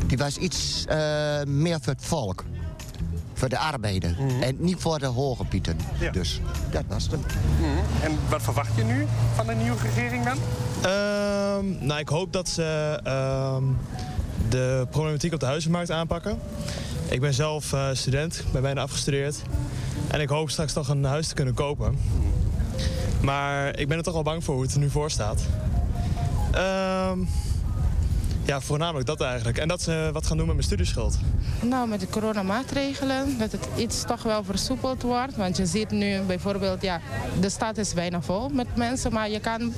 [0.09, 0.97] Die was iets eh,
[1.43, 2.43] meer voor het volk.
[3.33, 4.17] Voor de arbeider.
[4.41, 5.77] En niet voor de hoge pieten.
[6.11, 7.19] Dus dat was het.
[8.01, 10.37] En wat verwacht je nu van de nieuwe regering dan?
[10.81, 13.63] Ehm, nou, ik hoop dat ze ehm,
[14.49, 16.39] de problematiek op de huizenmarkt aanpakken.
[17.09, 19.41] Ik ben zelf eh, student, ik ben bijna afgestudeerd.
[20.07, 21.97] En ik hoop straks toch een huis te kunnen kopen.
[23.21, 25.41] Maar ik ben er toch wel bang voor hoe het er nu voor staat.
[26.51, 27.19] Ehm,
[28.49, 29.57] ja, voornamelijk dat eigenlijk.
[29.57, 31.17] En dat ze wat gaan doen met mijn studieschuld.
[31.61, 35.35] Nou, met de coronamaatregelen, dat het iets toch wel versoepeld wordt.
[35.35, 37.01] Want je ziet nu bijvoorbeeld, ja,
[37.39, 39.73] de stad is bijna vol met mensen, maar je kan...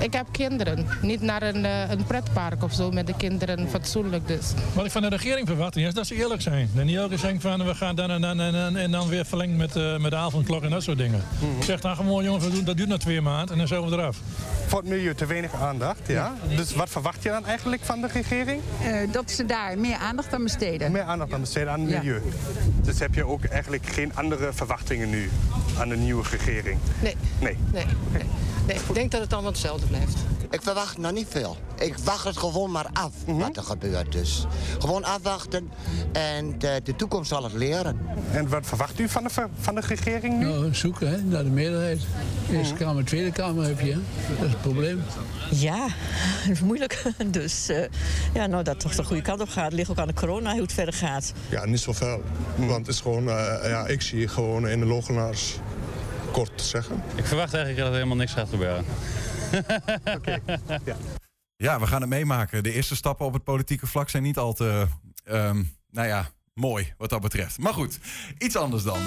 [0.00, 4.28] Ik heb kinderen, niet naar een, eh, een pretpark of zo met de kinderen, fatsoenlijk
[4.28, 4.46] dus.
[4.72, 6.70] Wat ik van de regering verwacht is dat ze eerlijk zijn.
[6.76, 9.24] En niet elke keer van we gaan dan en dan en, en, en dan weer
[9.24, 11.22] verlengen met, eh, met de avondklok en dat soort dingen.
[11.38, 11.62] Mhm.
[11.62, 13.92] Zeg dan gewoon jongens, we doen- dat duurt nog twee maanden en dan zijn we
[13.92, 14.18] eraf.
[14.66, 16.34] Voor het milieu te weinig aandacht, ja.
[16.56, 18.60] Dus wat verwacht je dan eigenlijk van de regering?
[18.82, 20.92] Eh, dat ze daar meer aandacht aan besteden.
[20.92, 21.98] Meer aandacht aan besteden aan het Ja.
[21.98, 22.22] milieu.
[22.82, 25.30] Dus heb je ook eigenlijk geen andere verwachtingen nu
[25.78, 26.78] aan de nieuwe regering?
[27.02, 27.16] Nee.
[27.40, 27.56] Nee.
[27.72, 28.22] Nee, nee.
[28.66, 30.16] nee, ik denk dat het allemaal hetzelfde blijft.
[30.50, 31.56] Ik verwacht nog niet veel.
[31.78, 33.38] Ik wacht het gewoon maar af Mhm.
[33.38, 34.46] wat er gebeurt dus.
[34.78, 35.70] Gewoon afwachten
[36.12, 38.00] en de, de toekomst zal het leren.
[38.32, 39.30] En wat verwacht u van de,
[39.60, 40.44] van de regering nu?
[40.44, 42.00] Nou, zoeken hè, naar de meerderheid.
[42.50, 43.92] Eerste Kamer, Tweede Kamer heb je.
[43.92, 43.98] hè.
[44.36, 45.02] Dat is het probleem.
[45.50, 45.86] Ja,
[46.46, 47.02] dat is moeilijk.
[47.26, 47.84] Dus eh,
[48.34, 49.72] ja, nou, dat toch de goede kant op gaat.
[49.72, 51.32] Ligt ook aan de corona hoe het verder gaat.
[51.48, 52.22] Ja, niet zoveel.
[52.56, 55.54] Want het is gewoon, eh, ja, ik zie gewoon in de logenaars
[56.32, 57.02] kort te zeggen.
[57.14, 58.84] Ik verwacht eigenlijk dat er helemaal niks gaat gebeuren.
[61.56, 62.62] Ja, we gaan het meemaken.
[62.62, 64.86] De eerste stappen op het politieke vlak zijn niet al te,
[65.24, 67.58] ehm, nou ja, mooi wat dat betreft.
[67.58, 67.98] Maar goed,
[68.38, 68.98] iets anders dan.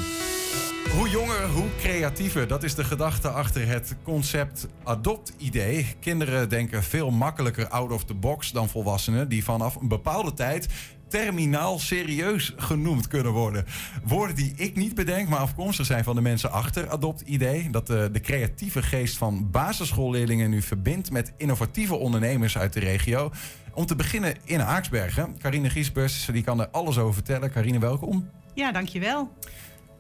[0.97, 2.47] Hoe jonger, hoe creatiever.
[2.47, 5.95] Dat is de gedachte achter het concept adopt-idee.
[5.99, 9.29] Kinderen denken veel makkelijker out of the box dan volwassenen...
[9.29, 10.67] die vanaf een bepaalde tijd
[11.13, 13.65] terminaal serieus genoemd kunnen worden.
[14.03, 17.69] Woorden die ik niet bedenk, maar afkomstig zijn van de mensen achter adopt-idee.
[17.69, 23.31] Dat de, de creatieve geest van basisschoolleerlingen nu verbindt met innovatieve ondernemers uit de regio.
[23.73, 25.37] Om te beginnen in Haaksbergen.
[25.37, 27.51] Carine Giesbers, die kan er alles over vertellen.
[27.51, 28.29] Carine, welkom.
[28.53, 29.31] Ja, dankjewel.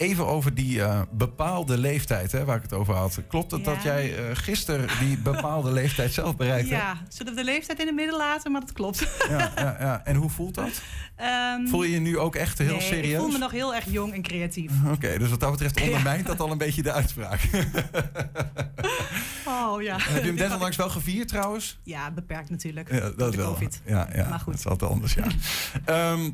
[0.03, 3.19] Even over die eh, bepaalde leeftijd hè, waar ik het over had.
[3.27, 3.73] Klopt het Ja.
[3.73, 6.81] dat jij eh, gisteren die bepaalde leeftijd zelf bereikt hebt?
[6.81, 9.07] Ja, zullen we de leeftijd in het midden laten, maar dat klopt.
[9.29, 10.01] Ja, ja, ja.
[10.05, 10.81] En hoe voelt dat?
[11.15, 13.13] Ehm, Voel je je nu ook echt heel nee, serieus?
[13.13, 14.71] ik voel me nog heel erg jong en creatief.
[14.95, 17.49] Oké, dus wat dat betreft ondermijnt dat al een beetje de uitspraak.
[19.47, 19.97] Oh ja.
[19.99, 21.79] Heb je hem desondanks wel gevierd trouwens?
[21.83, 22.91] Ja, beperkt natuurlijk.
[22.91, 23.53] Ja, dat wel.
[23.53, 23.81] COVID.
[23.85, 24.51] Ja, ja Maar goed.
[24.53, 25.25] dat is altijd anders, ja.
[25.85, 26.29] Ehm,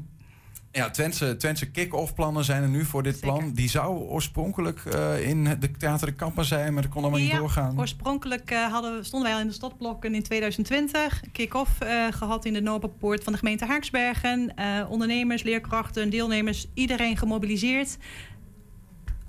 [0.72, 3.52] ja, Twentse, Twentse kick-off plannen zijn er nu voor dit plan.
[3.54, 7.30] Die zou oorspronkelijk eh, in de Theater de Kampen zijn, maar dat kon allemaal niet
[7.30, 7.80] Ja, doorgaan.
[7.80, 11.22] Oorspronkelijk eh, hadden, stonden wij al in de stadblokken in 2020.
[11.32, 14.54] Kick-off eh, gehad in de Noorderpoort van de gemeente Haaksbergen.
[14.90, 17.98] Ondernemers, leerkrachten, deelnemers, iedereen gemobiliseerd.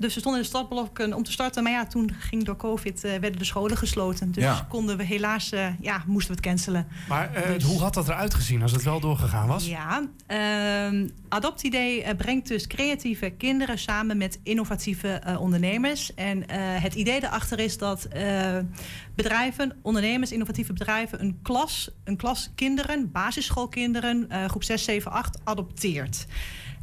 [0.00, 1.62] Dus we stonden in de stadblokken om te starten.
[1.62, 4.32] Maar ja, toen ging door COVID, eh, werden de scholen gesloten.
[4.32, 4.66] Dus Ja.
[4.68, 6.86] konden we helaas, eh, ja, moesten we het cancelen.
[7.08, 9.66] Maar eh, Dus- hoe had dat eruit gezien als het wel doorgegaan was?
[9.66, 16.14] Ja, ehm Adoptidee eh, brengt dus creatieve kinderen samen met innovatieve eh, ondernemers.
[16.14, 18.56] En eh, het idee daarachter is dat eh,
[19.14, 25.38] bedrijven, ondernemers, innovatieve bedrijven een klas, een klas kinderen, basisschoolkinderen, eh, groep 6, 7, 8,
[25.44, 26.26] adopteert.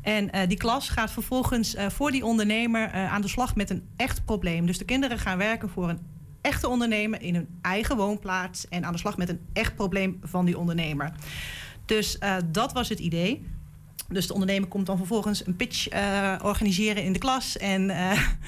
[0.08, 3.70] En eh, die klas gaat vervolgens eh, voor die ondernemer eh, aan de slag met
[3.70, 4.65] een echt probleem.
[4.65, 6.00] Dus de kinderen gaan werken voor een
[6.41, 10.46] echte ondernemer in hun eigen woonplaats en aan de slag met een echt probleem van
[10.46, 11.12] die ondernemer.
[11.86, 13.46] Dus dat was het idee.
[14.10, 15.88] Dus de ondernemer komt dan vervolgens een pitch
[16.43, 17.58] organiseren in de klas.
[17.58, 17.89] En,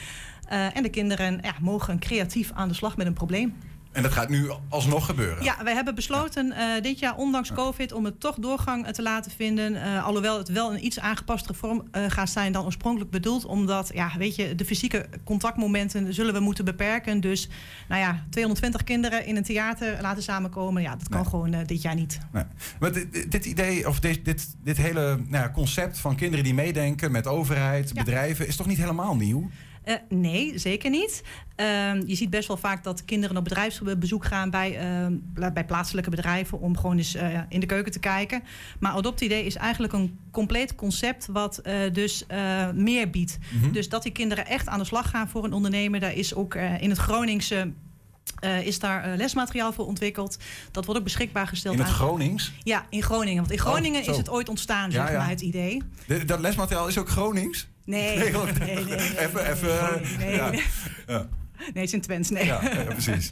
[0.77, 3.55] en de kinderen ja, mogen creatief aan de slag met een probleem.
[3.91, 5.43] En dat gaat nu alsnog gebeuren.
[5.43, 9.01] Ja, wij hebben besloten eh, dit jaar, ondanks COVID, om het toch doorgang eh, te
[9.01, 9.75] laten vinden.
[9.83, 13.45] Eh, alhoewel het wel een iets aangepastere vorm gaat zijn dan oorspronkelijk bedoeld.
[13.45, 17.19] Omdat, ja, weet je, de fysieke contactmomenten zullen we moeten beperken.
[17.19, 17.49] Dus,
[17.87, 20.81] nou ja, 220 kinderen in een theater laten samenkomen.
[20.81, 22.19] Ja, dat kan gewoon dit jaar niet.
[22.31, 22.43] Nee.
[22.79, 26.43] Maar dit, dit- dit idee, of dit, dit, dit hele nou ja, concept van kinderen
[26.43, 29.49] die meedenken met overheid, bedrijven, is toch niet helemaal nieuw?
[29.83, 31.23] Eh, nee, zeker niet.
[31.55, 35.17] Ehm, je ziet best wel vaak dat kinderen op bedrijfsbezoek gaan bij, ehm,
[35.53, 38.43] bij plaatselijke bedrijven om gewoon eens eh, in de keuken te kijken.
[38.79, 42.25] Maar AdoptID is eigenlijk een compleet concept wat eh, dus
[42.73, 43.37] meer biedt.
[43.61, 43.71] Mhm.
[43.71, 45.99] Dus dat die kinderen echt aan de slag gaan voor een ondernemer.
[45.99, 47.71] Daar is ook in het Groningse.
[48.39, 50.37] Eh, is daar eh, lesmateriaal voor ontwikkeld.
[50.71, 51.73] Dat wordt ook beschikbaar gesteld.
[51.75, 52.51] In het aan- Gronings?
[52.63, 53.35] Ja, in Groningen.
[53.39, 54.11] Want in Groningen Oh, zo.
[54.11, 55.17] is het ooit ontstaan, Ja, zeg ja.
[55.17, 55.81] maar, het idee.
[56.07, 57.67] De- dat lesmateriaal is ook Gronings?
[57.85, 58.83] Nee, Nee, nee, nee.
[58.85, 60.01] nee, Even, even.
[60.19, 60.49] Nee, ja.
[60.49, 60.63] nee.
[61.59, 62.45] Het is in Twents, nee.
[62.45, 63.31] Ja, ja, precies.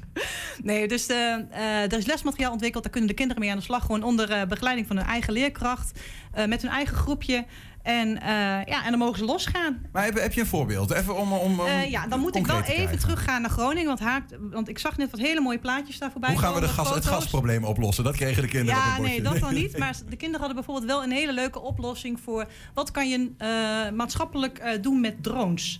[0.64, 2.84] Nee, dus eh, eh, er is lesmateriaal ontwikkeld.
[2.84, 3.82] Daar kunnen de kinderen mee aan de slag.
[3.86, 6.00] Gewoon onder eh, begeleiding van hun eigen leerkracht.
[6.32, 7.46] eh, met hun eigen groepje.
[7.88, 8.30] En, eh,
[8.66, 9.86] ja, en dan mogen ze losgaan.
[9.92, 10.92] Maar heb, heb je een voorbeeld?
[10.92, 11.34] Even om.
[11.34, 13.98] om, om Eh, ja, dan moet ik wel even teruggaan naar Groningen.
[13.98, 14.22] Want,
[14.52, 16.90] want ik zag net wat hele mooie plaatjes daar voorbij Hoe gaan we de gas,
[16.90, 18.04] het gasprobleem oplossen?
[18.04, 19.78] Dat kregen de kinderen Ja, nee, dat dan niet.
[19.88, 22.46] Maar de kinderen hadden bijvoorbeeld wel een hele leuke oplossing voor...
[22.74, 23.48] wat kan je eh,
[23.96, 25.80] maatschappelijk doen met drones?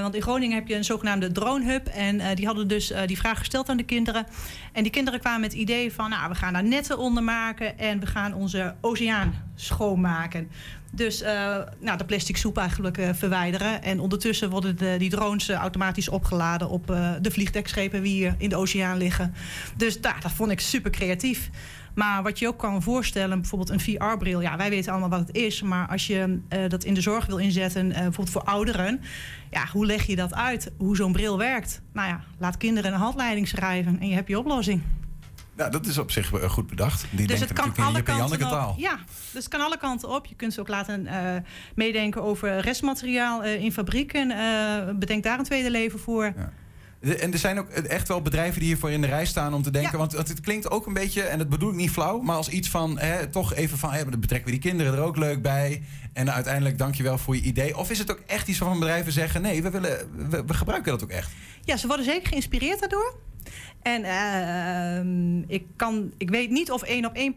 [0.00, 1.86] Want in Groningen heb je een zogenaamde dronehub.
[1.86, 4.26] En eh, die hadden dus die vraag gesteld aan de kinderen.
[4.72, 6.10] En die kinderen kwamen met het idee van...
[6.10, 7.78] nou, we gaan daar netten onder maken...
[7.78, 10.50] en we gaan onze oceaan schoonmaken.
[10.90, 13.82] Dus eh, nou, de plastic soep eigenlijk eh, verwijderen.
[13.82, 16.68] En ondertussen worden de, die drones eh, automatisch opgeladen...
[16.68, 16.86] op
[17.20, 19.34] de vliegdekschepen die hier in de oceaan liggen.
[19.76, 21.50] Dus daar, dat vond ik super creatief.
[21.94, 24.40] Maar wat je ook kan voorstellen, bijvoorbeeld een VR-bril.
[24.40, 25.62] Ja, wij weten allemaal wat het is.
[25.62, 29.00] Maar als je dat in de zorg wil inzetten, bijvoorbeeld voor ouderen.
[29.50, 30.72] Ja, hoe leg je dat uit?
[30.76, 31.80] Hoe zo'n bril werkt?
[31.92, 34.82] Nou ja, laat kinderen een handleiding schrijven en je hebt je oplossing.
[35.60, 37.04] Nou, dat is op zich eh, goed bedacht.
[37.10, 38.70] Die dus het kan alle kanten taal.
[38.70, 38.78] op.
[38.78, 38.98] Ja,
[39.32, 40.26] dus het kan alle kanten op.
[40.26, 41.16] Je kunt ze ook laten eh,
[41.74, 44.28] meedenken over restmateriaal eh, in fabrieken.
[44.98, 46.32] Bedenk daar een tweede leven voor.
[47.00, 49.62] De- En er zijn ook echt wel bedrijven die hiervoor in de rij staan om
[49.62, 49.98] te denken.
[49.98, 52.48] Want, want het klinkt ook een beetje, en dat bedoel ik niet flauw, maar als
[52.48, 55.42] iets van hè, toch even van hè, dan betrekken we die kinderen er ook leuk
[55.42, 55.82] bij.
[56.12, 57.76] En uiteindelijk dankjewel voor je idee.
[57.76, 60.92] Of is het ook echt iets waarvan bedrijven zeggen: nee, we, willen, we, we gebruiken
[60.92, 61.30] dat ook echt.
[61.64, 63.14] Ja, ze worden zeker geïnspireerd daardoor.
[63.82, 67.34] En ehm, ik, kan, ik weet niet of één op één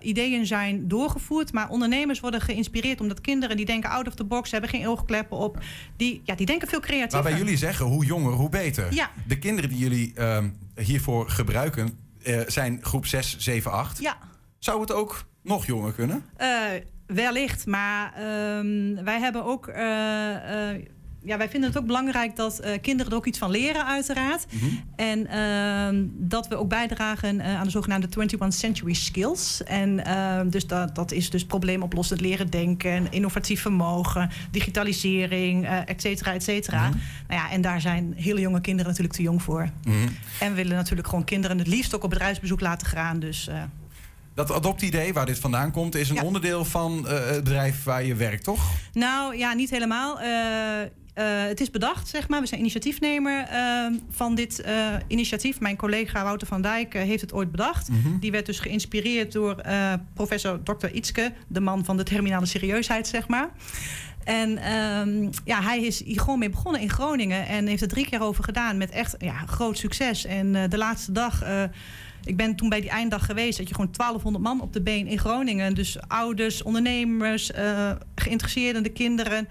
[0.00, 1.52] ideeën zijn doorgevoerd.
[1.52, 5.36] Maar ondernemers worden geïnspireerd omdat kinderen die denken out of the box, hebben geen oogkleppen
[5.36, 5.58] op.
[5.96, 7.22] Die, ja, die denken veel creatiever.
[7.22, 8.94] Waarbij jullie zeggen: hoe jonger, hoe beter.
[8.94, 9.10] Ja.
[9.26, 13.98] De kinderen die jullie ehm, hiervoor gebruiken eh, zijn groep 6, 7, 8.
[14.00, 14.18] Ja.
[14.58, 16.24] Zou het ook nog jonger kunnen?
[16.36, 16.48] Eh,
[17.06, 19.66] wellicht, maar ehm, wij hebben ook.
[21.24, 24.46] Ja, wij vinden het ook belangrijk dat eh, kinderen er ook iets van leren, uiteraard.
[24.96, 29.62] En ehm, dat we ook bijdragen eh, aan de zogenaamde 21 Century Skills.
[29.64, 36.00] En ehm, dus dat, dat is dus probleemoplossend leren denken, innovatief vermogen, digitalisering, eh et
[36.00, 36.88] cetera, et cetera.
[36.88, 39.70] Nou ja, en daar zijn hele jonge kinderen natuurlijk te jong voor.
[40.40, 43.18] En we willen natuurlijk gewoon kinderen het liefst ook op bedrijfsbezoek laten gaan.
[43.18, 43.50] Dus
[44.34, 46.22] Dat adoptidee, waar dit vandaan komt, is een Ja.
[46.22, 48.70] onderdeel van het bedrijf waar je werkt, toch?
[48.92, 50.18] Nou ja, niet helemaal.
[51.24, 52.40] Het is bedacht, zeg maar.
[52.40, 54.74] We zijn initiatiefnemer eh, van dit eh,
[55.06, 55.60] initiatief.
[55.60, 57.88] Mijn collega Wouter van Dijk eh, heeft het ooit bedacht.
[57.88, 58.18] Mhm.
[58.18, 60.88] Die werd dus geïnspireerd door eh, professor Dr.
[60.92, 63.50] Ietske, de man van de terminale serieusheid, zeg maar.
[64.24, 68.08] En ehm, ja, hij is hier gewoon mee begonnen in Groningen en heeft er drie
[68.08, 70.24] keer over gedaan met echt ja, groot succes.
[70.24, 71.42] En eh, de laatste dag.
[71.42, 71.62] eh,
[72.24, 75.06] ik ben toen bij die einddag geweest dat je gewoon 1200 man op de been
[75.06, 75.74] in Groningen.
[75.74, 79.48] Dus ouders, ondernemers, eh geïnteresseerden, de kinderen.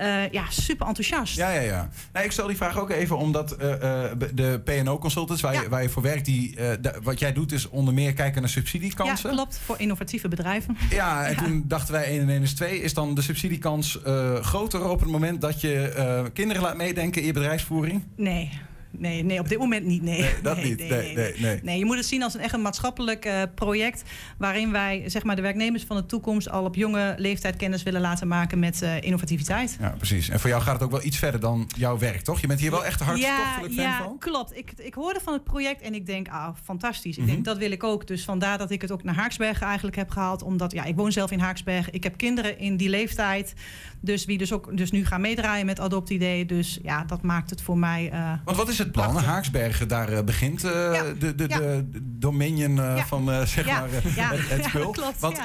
[0.00, 1.36] Eh, ja, super enthousiast.
[1.36, 1.88] Ja, ja, ja.
[2.12, 5.82] Nou, ik stel die vraag ook even omdat eh, eh, de PNO-consultants waar, je, waar
[5.82, 6.56] je voor werkt, die,
[7.02, 9.30] wat jij doet is onder meer kijken naar Ja, subsidiekansen.
[9.30, 9.58] klopt.
[9.64, 10.76] Voor innovatieve bedrijven.
[10.90, 12.82] Ja, en toen dachten wij 1 en 1 is 2.
[12.82, 13.98] Is dan de subsidiekans
[14.40, 18.04] groter op het moment dat je kinderen laat meedenken in je bedrijfsvoering?
[18.16, 18.50] Nee.
[18.98, 20.02] Nee, nee, op dit moment niet.
[20.02, 20.78] Nee, Nee, dat Nee, niet.
[20.88, 21.60] Nee, nee, nee.
[21.62, 24.02] Nee, je moet het zien als een echt een maatschappelijk eh, project.
[24.38, 28.00] waarin wij zeg maar, de werknemers van de toekomst al op jonge leeftijd kennis willen
[28.00, 29.76] laten maken met eh, innovativiteit.
[29.80, 30.28] Ja, precies.
[30.28, 32.40] En voor jou gaat het ook wel iets verder dan jouw werk, toch?
[32.40, 34.18] Je bent hier wel echt hartstochtelijk fan ja, van?
[34.18, 34.56] klopt.
[34.56, 37.16] Ik, ik hoorde van het project en ik denk, ah, fantastisch.
[37.16, 37.32] Ik Mhm.
[37.32, 38.06] denk, dat wil ik ook.
[38.06, 40.42] Dus vandaar dat ik het ook naar Haaksbergen eigenlijk heb gehaald.
[40.42, 41.92] Omdat, ja, ik woon zelf in Haaksbergen.
[41.94, 43.54] Ik heb kinderen in die leeftijd.
[44.00, 46.46] Dus wie dus ook dus nu gaan meedraaien met Adoptidee.
[46.46, 48.10] Dus ja, dat maakt het voor mij...
[48.12, 49.16] eh, Want wat is het plan?
[49.16, 50.70] Haaksbergen, daar eh, begint eh,
[51.18, 51.58] de, de, ja.
[51.58, 53.06] de, de dominion eh, Ja.
[53.06, 54.14] van zeg maar, het, het
[54.62, 54.90] ja, spul.
[54.90, 55.36] klopt, Want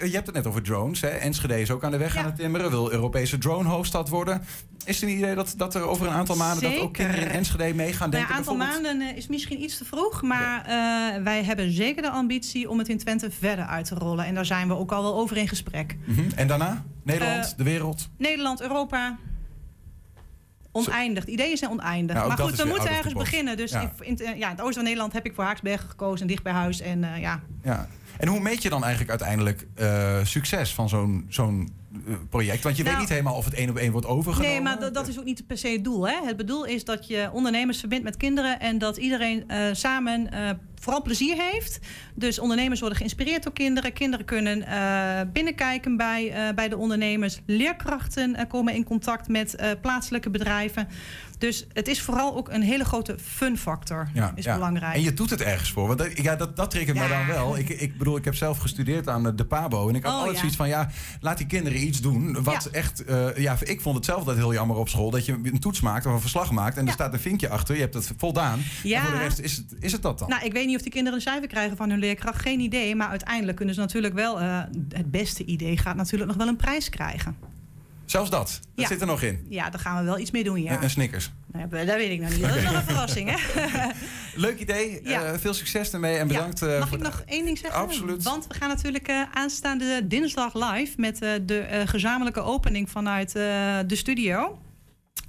[0.00, 1.00] je hebt het net over drones.
[1.00, 1.08] Hè?
[1.08, 2.70] Enschede is ook aan de weg aan het timmeren.
[2.70, 4.42] Wil Europese drone-hoofdstad worden.
[4.84, 6.70] Is er een idee dat, dat er over een aantal maanden...
[6.72, 8.30] dat ook kinderen in Enschede mee gaan Nou denken?
[8.30, 10.22] een aantal maanden is misschien iets te vroeg.
[10.22, 10.62] Maar
[11.24, 14.24] wij hebben zeker de ambitie om het in Twente verder uit te rollen.
[14.24, 15.96] En daar zijn we ook al wel over in gesprek.
[16.04, 16.20] Mhm.
[16.34, 16.84] En daarna?
[17.02, 18.08] Nederland, de wereld?
[18.18, 19.16] Nederland, Europa.
[20.76, 21.24] Oneindig.
[21.24, 22.26] De ideeën zijn oneindig.
[22.26, 23.56] Maar goed, we moeten ergens beginnen.
[23.56, 23.80] Dus Ja.
[23.80, 26.42] in, in, eh, ja, in het oosten van Nederland heb ik voor Haaksbergen gekozen, dicht
[26.42, 26.80] bij huis.
[26.80, 27.88] En eh, ja, Ja.
[28.18, 31.72] En hoe meet je dan eigenlijk uiteindelijk eh, succes van zo'n zo'n
[32.28, 32.62] project?
[32.62, 34.52] Want je Nou- weet niet helemaal of het één op één wordt overgenomen.
[34.52, 36.08] Nee, maar dat, is ook niet per se het doel.
[36.08, 36.14] Hè?
[36.24, 40.50] Het bedoel is dat je ondernemers verbindt met kinderen en dat iedereen eh, samen eh,
[40.74, 41.78] vooral plezier heeft.
[42.14, 43.92] Dus ondernemers worden geïnspireerd door kinderen.
[43.92, 47.40] Kinderen kunnen eh, binnenkijken bij, bij de ondernemers.
[47.46, 50.88] Leerkrachten komen in contact met plaatselijke bedrijven.
[51.38, 54.08] Dus het is vooral ook een hele grote fun factor.
[54.14, 54.54] Ja, is ja.
[54.54, 54.94] belangrijk.
[54.94, 55.86] En je doet het ergens voor.
[55.86, 57.58] Want dat, ja, dat, dat triggert me dan wel.
[57.58, 59.88] Ik, ik bedoel, ik heb zelf gestudeerd aan de Pabo.
[59.88, 60.40] En ik had Oh, altijd ja.
[60.40, 62.42] zoiets van, ja, laat die kinderen iets doen.
[62.42, 62.78] Wat Ja.
[62.78, 65.10] echt, eh, ja, ik vond het zelf altijd heel jammer op school.
[65.10, 66.76] Dat je een toets maakt of een verslag maakt.
[66.76, 67.74] En er staat een vinkje achter.
[67.74, 68.60] Je hebt het voldaan.
[68.82, 68.98] Ja.
[69.00, 70.28] En voor de rest is het, is het dat dan.
[70.28, 72.40] Nou, ik weet niet of die kinderen een cijfer krijgen van hun leerkracht.
[72.40, 72.94] Geen idee.
[72.96, 74.40] Maar uiteindelijk kunnen ze natuurlijk wel...
[74.40, 77.36] eh, het beste idee gaat natuurlijk nog wel een prijs krijgen.
[78.06, 78.46] Zelfs dat.
[78.46, 78.86] Dat Ja.
[78.86, 79.46] zit er nog in.
[79.48, 80.70] Ja, daar gaan we wel iets mee doen, ja.
[80.70, 81.30] En, en Snickers.
[81.52, 82.40] Nou, ja, dat weet ik nog niet.
[82.40, 83.36] Dat is nog een verrassing, hè?
[84.46, 85.00] Leuk idee.
[85.04, 85.22] Ja.
[85.24, 86.16] Eh, veel succes ermee.
[86.16, 86.62] En bedankt.
[86.62, 87.80] eh, Mag voor ik nog één ding zeggen?
[87.80, 88.22] Absoluut.
[88.22, 90.92] Want we gaan natuurlijk eh, aanstaande dinsdag live...
[90.96, 94.58] met de gezamenlijke opening vanuit de studio.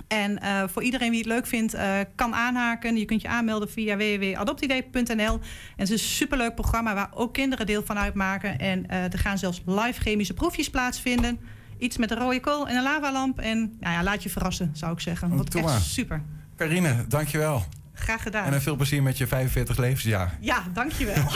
[0.08, 1.76] En voor iedereen wie het leuk vindt,
[2.16, 2.98] kan aanhaken.
[2.98, 5.34] Je kunt je aanmelden via www.adoptidee.nl.
[5.34, 5.42] En
[5.76, 8.60] het is een superleuk programma waar ook kinderen deel van uitmaken.
[8.60, 11.40] En er gaan zelfs live chemische proefjes plaatsvinden.
[11.78, 13.40] Iets met een rode kool en een lavalamp.
[13.40, 15.30] En nou ja, laat je verrassen, zou ik zeggen.
[15.30, 15.80] Wordt doe echt maar.
[15.80, 16.24] super.
[16.56, 17.64] Carine, dankjewel.
[17.94, 18.54] Graag gedaan.
[18.54, 20.38] En veel plezier met je 45 levensjaar.
[20.40, 21.24] Ja, dankjewel.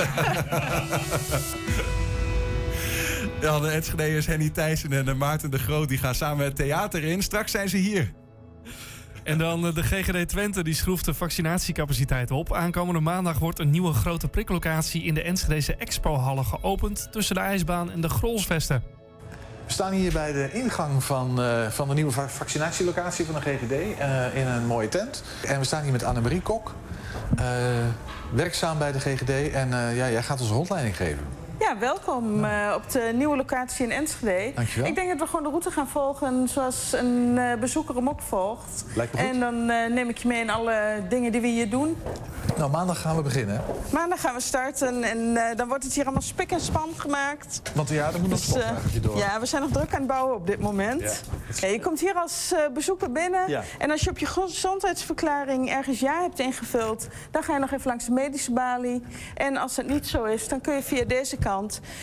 [3.41, 5.89] Ja, de Enschede'ers Henny Thijssen en eh, Maarten de Groot...
[5.89, 7.21] die gaan samen het theater in.
[7.21, 8.13] Straks zijn ze hier.
[9.23, 12.53] En dan eh, de GGD Twente, die schroeft de vaccinatiecapaciteit op.
[12.53, 17.07] Aankomende maandag wordt een nieuwe grote priklocatie in de Enschedese Expo-hallen geopend...
[17.11, 18.83] tussen de ijsbaan en de Grolsvesten.
[19.71, 23.41] We staan hier bij de ingang van, eh, van de nieuwe va- vaccinatielocatie van de
[23.41, 25.23] GGD eh, in een mooie tent.
[25.45, 26.73] En we staan hier met Annemarie Kok,
[27.37, 27.45] eh,
[28.33, 29.29] werkzaam bij de GGD.
[29.53, 31.23] En ja, jij gaat ons rondleiding geven.
[31.61, 34.51] Ja, welkom eh, op de nieuwe locatie in Enschede.
[34.55, 34.89] Dankjewel.
[34.89, 38.21] Ik denk dat we gewoon de route gaan volgen zoals een eh, bezoeker hem ook
[38.21, 38.85] volgt.
[38.95, 39.29] Lijkt me goed.
[39.29, 41.97] En dan eh, neem ik je mee in alle dingen die we hier doen.
[42.57, 43.61] Nou, maandag gaan we beginnen.
[43.91, 47.61] Maandag gaan we starten en dan wordt het hier allemaal spik en span gemaakt.
[47.75, 49.17] Want ja, er moet nog Dus, een eh, stofzuigertje door.
[49.17, 51.01] ja, we zijn nog druk aan het bouwen op dit moment.
[51.01, 51.67] Ja.
[51.67, 53.49] Ja, je komt hier als bezoeker binnen.
[53.49, 53.63] Ja.
[53.77, 57.07] En als je op je gezondheidsverklaring ergens ja hebt ingevuld...
[57.31, 59.03] dan ga je nog even langs de medische balie.
[59.35, 61.49] En als dat niet zo is, dan kun je via deze kant...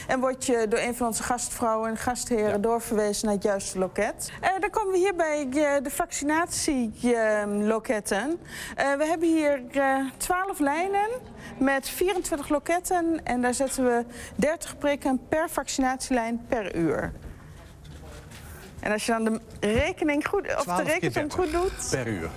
[0.06, 2.60] en word je door een van onze gastvrouwen en gastheren...
[2.60, 4.32] doorverwezen naar het juiste loket.
[4.40, 8.40] Eh, dan komen we hier bij eh, de vaccinatieloketten.
[8.76, 11.08] Eh, we hebben hier eh 12 lijnen
[11.58, 13.24] met 24 loketten...
[13.24, 14.04] en daar zetten we
[14.36, 17.12] 30 prikken per vaccinatielijn per uur.
[18.80, 21.88] En als je dan de rekening goed, of de 12 keer rekensom 30 goed doet.
[21.90, 22.30] Per uur.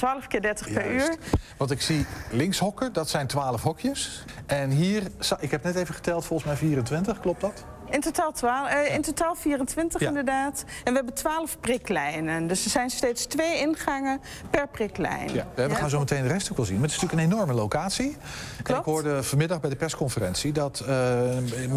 [0.00, 1.16] Ja, 12 keer 30 per uur.
[1.56, 4.24] Want ik zie links hokken, dat zijn 12 hokjes.
[4.46, 5.02] En hier,
[5.40, 7.64] ik heb net even geteld, volgens mij 24, klopt dat?
[7.90, 10.08] In totaal, 12, eh, in totaal 24 Ja.
[10.08, 10.64] inderdaad.
[10.84, 12.46] En we hebben 12 priklijnen.
[12.46, 14.20] Dus er zijn steeds twee ingangen
[14.50, 15.32] per priklijn.
[15.32, 16.74] Ja, we gaan zo meteen de rest ook wel zien.
[16.74, 18.16] Maar het is natuurlijk een enorme locatie.
[18.64, 21.20] En ik hoorde vanmiddag bij de persconferentie dat eh,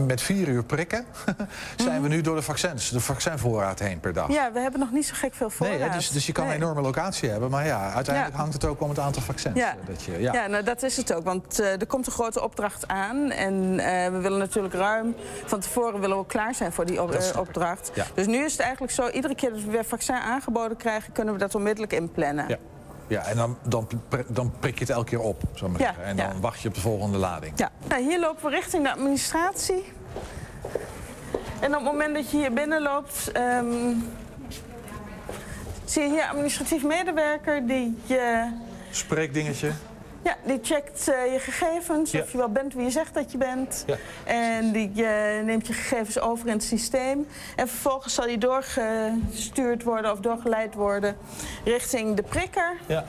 [0.06, 1.06] met vier uur prikken...
[1.78, 4.24] zijn we nu door de vaccins, de vaccinvoorraad heen per dag.
[4.28, 4.34] Mhm.
[4.34, 5.78] Ja, we hebben nog niet zo gek veel voorraad.
[5.80, 6.56] Nee, hè, dus, dus je kan Nee.
[6.56, 7.50] een enorme locatie hebben.
[7.50, 8.42] Maar ja, uiteindelijk Ja.
[8.42, 9.56] hangt het ook om het aantal vaccins.
[9.58, 9.70] Ja.
[9.70, 10.34] eh, Dat je, ja.
[10.34, 10.48] Ja.
[10.48, 11.24] nou dat is het ook.
[11.24, 13.32] Want eh, er komt een grote opdracht aan.
[13.32, 17.02] En eh, we willen natuurlijk ruim van tevoren willen we ook klaar zijn voor die
[17.02, 17.92] op- eh, opdracht.
[17.94, 18.06] Ja.
[18.14, 21.34] Dus nu is het eigenlijk zo, iedere keer dat we weer vaccin aangeboden krijgen, kunnen
[21.34, 22.46] we dat onmiddellijk inplannen.
[22.48, 22.58] Ja.
[23.08, 23.88] Ja, en dan, dan,
[24.28, 26.04] dan prik je het elke keer op, zou ik maar Ja, zeggen.
[26.04, 26.40] En dan ja.
[26.40, 27.54] wacht je op de volgende lading.
[27.56, 27.70] Ja.
[27.88, 29.84] Nou, hier lopen we richting de administratie.
[31.60, 33.66] En op het moment dat je hier binnenloopt, ehm
[35.86, 38.52] zie je hier administratief medewerker die je.
[38.92, 39.72] Spreekdingetje.
[40.24, 42.22] Ja, die checkt eh, je gegevens, Ja.
[42.22, 43.84] of je wel bent wie je zegt dat je bent.
[43.88, 43.96] Ja.
[44.24, 47.28] En die eh, neemt je gegevens over in het systeem.
[47.56, 51.16] En vervolgens zal die doorgestuurd worden of doorgeleid worden
[51.64, 52.78] richting de prikker.
[52.86, 53.06] Ja.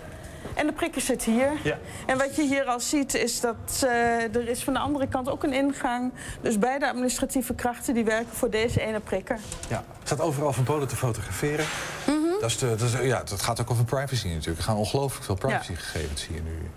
[0.54, 1.52] En de prikker zit hier.
[1.62, 1.78] Ja.
[2.06, 5.28] En wat je hier al ziet is dat eh, er is van de andere kant
[5.28, 6.12] ook een ingang.
[6.40, 9.38] Dus beide administratieve krachten die werken voor deze ene prikker.
[9.68, 9.76] Ja.
[9.76, 11.64] Er staat overal verboden te fotograferen.
[12.06, 12.40] Mhm.
[12.40, 14.58] dat, is de, dat, is, ja, dat gaat ook over privacy natuurlijk.
[14.58, 16.70] Er gaan ongelooflijk veel privacygegevens hier nu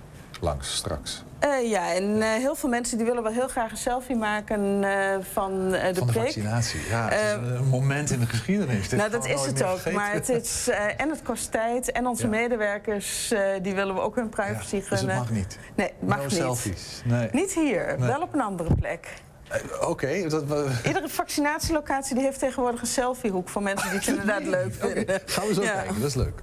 [0.44, 1.24] langs straks.
[1.40, 4.84] Eh, ja, en eh, heel veel mensen die willen wel heel graag een selfie maken
[4.84, 6.24] eh, van eh, de Van de prik.
[6.24, 6.80] vaccinatie.
[6.90, 8.90] Ja, het is een moment in de geschiedenis.
[8.90, 9.92] Dit nou, dat is het ook.
[9.92, 11.92] Maar het is, eh, en het kost tijd.
[11.92, 12.30] En onze Ja.
[12.30, 15.16] medewerkers, eh, die willen we ook hun privacy Dus het gunnen.
[15.16, 15.58] mag niet.
[15.76, 16.34] Nee, mag no niet.
[16.34, 17.02] selfies.
[17.06, 17.30] Nee.
[17.32, 18.08] Niet hier, Nee.
[18.08, 19.14] wel op een andere plek.
[19.54, 20.44] Eh, Oké, dat
[20.86, 25.22] Iedere vaccinatielocatie die heeft tegenwoordig een selfiehoek voor mensen die het inderdaad leuk vinden.
[25.26, 25.72] gaan we zo Ja.
[25.72, 26.42] kijken, dat is leuk.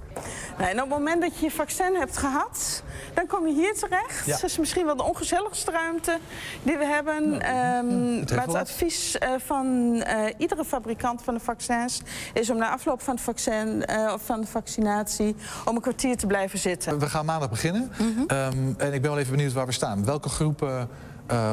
[0.57, 3.73] Nou, en op het moment dat je je vaccin hebt gehad, dan kom je hier
[3.73, 4.25] terecht.
[4.25, 4.31] Ja.
[4.31, 6.17] Dat is misschien wel de ongezelligste ruimte
[6.63, 7.41] die we hebben.
[7.41, 12.01] Ehm, heeft maar het advies eh, van eh, iedere fabrikant van de vaccins
[12.33, 16.27] is om na afloop van, het vaccin, of van de vaccinatie om een kwartier te
[16.27, 16.99] blijven zitten.
[16.99, 17.91] We gaan maandag beginnen.
[17.97, 18.23] Mhm.
[18.27, 20.05] Ehm, en ik ben wel even benieuwd waar we staan.
[20.05, 20.89] Welke groepen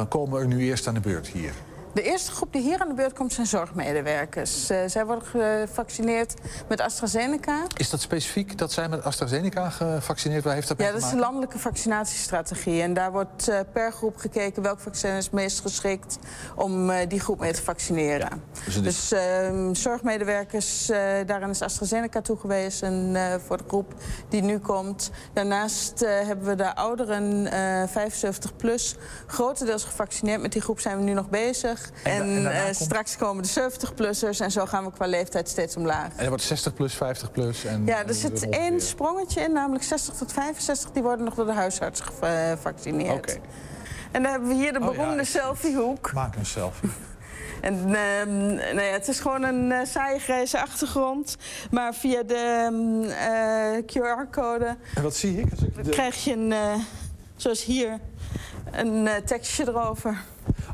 [0.09, 1.53] komen er nu eerst aan de beurt hier?
[1.93, 4.71] De eerste groep die hier aan de beurt komt zijn zorgmedewerkers.
[4.71, 6.35] Eh, zij worden gevaccineerd
[6.69, 7.67] met AstraZeneca.
[7.77, 11.17] Is dat specifiek dat zij met AstraZeneca gevaccineerd Waar heeft dat Ja, dat is de
[11.17, 12.83] landelijke vaccinatiestrategie.
[12.83, 16.19] En daar wordt eh, per groep gekeken welk vaccin is het meest geschikt
[16.55, 18.43] om eh, die groep mee te vaccineren.
[18.65, 20.87] dus Dus ehm, zorgmedewerkers,
[21.27, 23.95] daarin is AstraZeneca toegewezen voor de groep
[24.29, 25.11] die nu komt.
[25.33, 28.97] Daarnaast hebben we de ouderen eh 75 plus
[29.27, 30.41] grotendeels gevaccineerd.
[30.41, 31.78] Met die groep zijn we nu nog bezig.
[32.03, 34.93] En En, da- en daarna eh, komt- straks komen de 70-plussers en zo gaan we
[34.93, 36.09] qua leeftijd steeds omlaag.
[36.17, 37.65] En er wordt 60 plus, 50 plus.
[37.65, 40.91] En, Ja, er zit één sprongetje in, namelijk 60 tot 65.
[40.91, 43.15] Die worden nog door de huisarts gevaccineerd.
[43.17, 43.37] Oké.
[44.13, 46.13] En dan hebben we hier de Oh ja, beroemde selfiehoek.
[46.13, 46.91] Maak een selfie.
[47.61, 51.37] En ehm, nou ja, het is gewoon een eh, saaie grijze achtergrond.
[51.71, 55.51] Maar via de mm, eh, QR-code En wat zie ik?
[55.51, 56.75] Als ik de- krijg je een, eh,
[57.37, 57.99] zoals hier,
[58.73, 60.19] een eh, tekstje erover.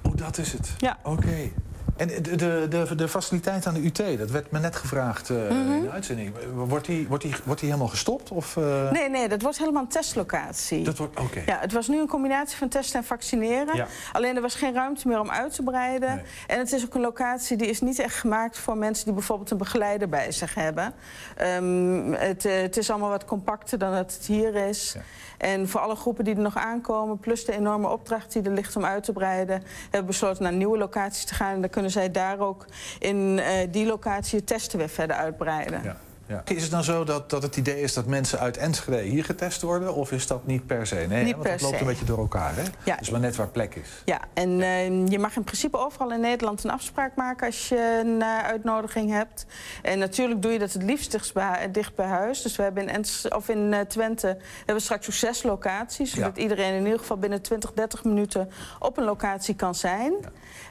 [0.03, 0.71] Oh, dat is het.
[0.79, 0.99] Ja.
[1.03, 1.51] Oké.
[1.97, 5.37] En de, de, de, de faciliteit aan de UT, dat werd me net gevraagd eh,
[5.37, 5.73] Mhm.
[5.73, 6.33] in de uitzending.
[6.55, 8.31] Wordt die, wordt, die, wordt die helemaal gestopt?
[8.31, 10.85] Of, eh, Nee, nee, dat wordt helemaal een testlocatie.
[10.85, 11.43] Dat wordt, oké.
[11.47, 13.77] Ja, het was nu een combinatie van testen en vaccineren.
[13.77, 13.87] Ja.
[14.13, 16.23] Alleen er was geen ruimte meer om uit te breiden.
[16.47, 19.51] En het is ook een locatie die is niet echt gemaakt voor mensen die bijvoorbeeld
[19.51, 20.95] een begeleider bij zich hebben.
[21.37, 24.97] Ehm, het, het is allemaal wat compacter dan dat het hier is.
[25.45, 28.77] En voor alle groepen die er nog aankomen, plus de enorme opdracht die er ligt
[28.77, 31.55] om uit te breiden, hebben we besloten naar nieuwe locaties te gaan.
[31.55, 32.67] En dan kunnen zij daar ook
[32.99, 35.83] in eh, die locatie het testen weer verder uitbreiden.
[35.83, 35.97] Ja.
[36.27, 36.43] Ja.
[36.45, 39.63] Is het dan zo dat, dat het idee is dat mensen uit Enschede hier getest
[39.63, 39.95] worden?
[39.95, 40.95] Of is dat niet per se?
[41.09, 41.81] Nee, Niet want per dat loopt se.
[41.81, 42.63] een beetje door elkaar, hè?
[42.85, 42.97] Ja.
[42.97, 43.89] Dus maar net waar plek is.
[44.05, 48.01] Ja, en eh, je mag in principe overal in Nederland een afspraak maken als je
[48.05, 49.47] een eh, uitnodiging hebt.
[49.83, 52.43] En natuurlijk doe je dat het liefst dicht bij, dicht bij huis.
[52.43, 56.13] Dus we hebben in, Ens- of in eh, Twente hebben we straks ook zes locaties.
[56.15, 60.13] Zodat iedereen in ieder geval binnen 20, 30 minuten op een locatie kan zijn.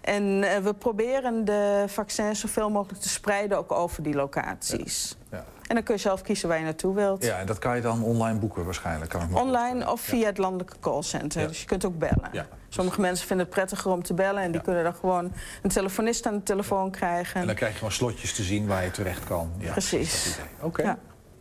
[0.04, 5.18] En eh, we proberen de vaccins zoveel mogelijk te spreiden ook over die locaties.
[5.32, 5.46] Ja.
[5.68, 7.24] En dan kun je zelf kiezen waar je naartoe wilt.
[7.24, 9.12] Ja, en dat kan je dan online boeken waarschijnlijk.
[9.12, 11.42] Kan ik Online of via het landelijke callcenter.
[11.42, 11.48] Ja.
[11.48, 12.30] Dus je kunt ook bellen.
[12.32, 12.48] Ja.
[12.70, 14.44] Sommige mensen vinden het prettiger om te bellen...
[14.44, 17.42] en die kunnen dan gewoon een telefonist aan de telefoon krijgen.
[17.42, 19.52] En dan krijg je gewoon slotjes te zien waar je terecht kan.
[19.58, 20.38] Ja, Precies.
[20.60, 20.82] Oké.
[20.82, 20.98] Ja.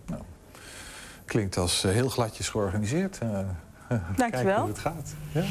[0.06, 0.22] Nou,
[1.24, 3.18] klinkt als eh, heel gladjes georganiseerd.
[3.18, 3.28] Eh,
[4.16, 4.28] Dankjewel.
[4.28, 5.14] Kijken hoe het gaat.
[5.32, 5.42] Ja.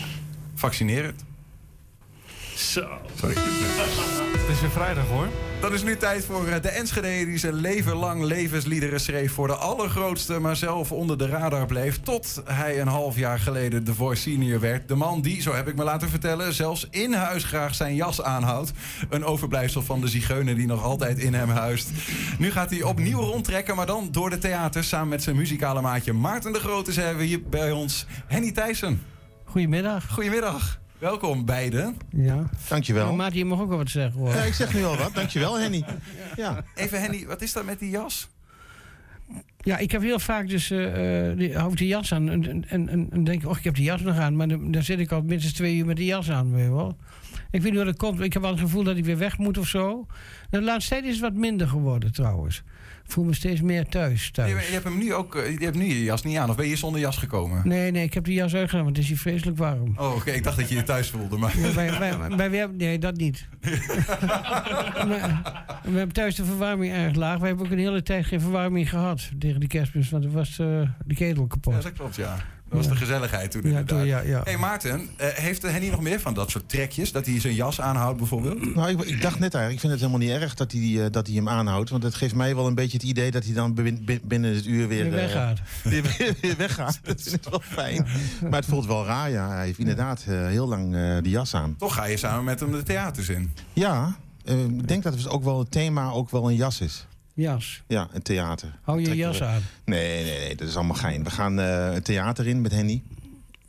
[0.55, 1.23] Vaccineer het.
[2.61, 2.87] Zo.
[3.15, 3.35] Sorry.
[3.35, 5.27] Het is weer vrijdag hoor.
[5.61, 9.47] Dan is nu tijd voor eh, de Enschede die zijn leven lang levensliederen schreef voor
[9.47, 11.99] de allergrootste, maar zelf onder de radar bleef.
[12.01, 14.87] Tot hij een half jaar geleden de Voice Senior werd.
[14.87, 18.21] De man die, zo heb ik me laten vertellen, zelfs in huis graag zijn jas
[18.21, 18.71] aanhoudt.
[19.09, 21.89] Een overblijfsel van de zigeuner die nog altijd in hem huist.
[22.37, 24.87] Nu gaat hij opnieuw rondtrekken, maar dan door de theaters.
[24.87, 29.01] Samen met zijn muzikale maatje Maarten de Grote zijn we hier bij ons Henny Thijssen.
[29.43, 30.07] Goedemiddag.
[30.09, 30.80] Goedemiddag.
[31.01, 31.95] Welkom beiden.
[32.09, 32.49] Ja.
[32.69, 33.05] Dankjewel.
[33.05, 34.29] Maar Maarten, je mag ook wel wat zeggen hoor.
[34.29, 35.13] Ja, ik zeg nu al wat.
[35.13, 35.83] Dankjewel, Henny.
[36.35, 36.63] Ja.
[36.75, 38.29] Even Henny, wat is dat met die jas?
[39.59, 42.45] Ja, ik heb heel vaak dus eh, eh, die, hou ik die jas aan en,
[42.67, 44.35] en, en, en denk ik, oh, ik heb die jas nog aan.
[44.35, 46.71] Maar dan, dan zit ik al minstens twee uur met die jas aan, weet je
[46.71, 46.97] wel.
[47.51, 48.19] Ik weet niet hoe dat komt.
[48.19, 50.05] Ik heb wel het gevoel dat ik weer weg moet of zo.
[50.49, 52.63] De laatste tijd is het wat minder geworden trouwens.
[53.11, 54.31] Voel me steeds meer thuis.
[54.31, 54.49] thuis.
[54.51, 56.55] Je, je hebt hem nu ook, eh, je hebt nu je jas niet aan, of
[56.55, 57.61] ben je zonder jas gekomen?
[57.67, 59.93] Nee, nee, ik heb die jas uitgedaan, want het is hier vreselijk warm.
[59.97, 61.59] Oh, oké, ik dacht dat je je thuis voelde, maar...
[61.59, 61.67] Ja,
[62.37, 63.47] hebben- nee, dat niet.
[65.07, 65.41] Maar
[65.83, 67.39] we hebben thuis de verwarming erg laag.
[67.39, 70.59] We hebben ook een hele tijd geen verwarming gehad tegen de kerstmis, want er was
[70.59, 71.73] eh, de ketel kapot.
[71.73, 72.37] Ja, dat klopt, ja.
[72.71, 72.91] Dat was Ja.
[72.99, 73.97] de gezelligheid toen Ja, inderdaad.
[73.97, 74.41] toen, ja, ja.
[74.43, 77.11] hey Maarten, eh, heeft Henny nog meer van dat soort trekjes?
[77.11, 78.75] Dat hij zijn jas aanhoudt bijvoorbeeld?
[78.75, 81.11] Nou, ik, ik dacht net eigenlijk, ik vind het helemaal niet erg dat hij, eh,
[81.11, 81.89] dat hij hem aanhoudt.
[81.89, 84.55] Want het geeft mij wel een beetje het idee dat hij dan bin- bin- binnen
[84.55, 85.03] het uur weer...
[85.03, 85.59] Weer eh, weggaat.
[85.83, 86.99] weer, weer, weer weggaat.
[87.03, 88.07] Dat vind ik wel fijn.
[88.49, 89.49] Maar het voelt wel raar, ja.
[89.49, 91.75] Hij heeft inderdaad eh, heel lang eh die jas aan.
[91.77, 93.53] Toch ga je samen met hem de theaters in.
[93.73, 97.05] Ja, eh, ik denk dat het ook wel het thema ook wel een jas is.
[97.33, 97.81] Jas.
[97.87, 98.79] Ja, een theater.
[98.81, 99.61] Hou je jas we- aan.
[99.85, 101.23] Nee, nee, nee, dat is allemaal gein.
[101.23, 103.01] We gaan eh het theater in met Henny.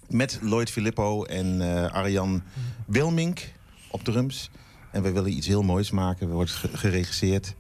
[0.09, 2.42] Met Lloyd Filippo en eh Arjan
[2.87, 3.53] Wilmink
[3.90, 4.51] op drums.
[4.90, 6.27] En we willen iets heel moois maken.
[6.29, 7.55] We worden ge- geregisseerd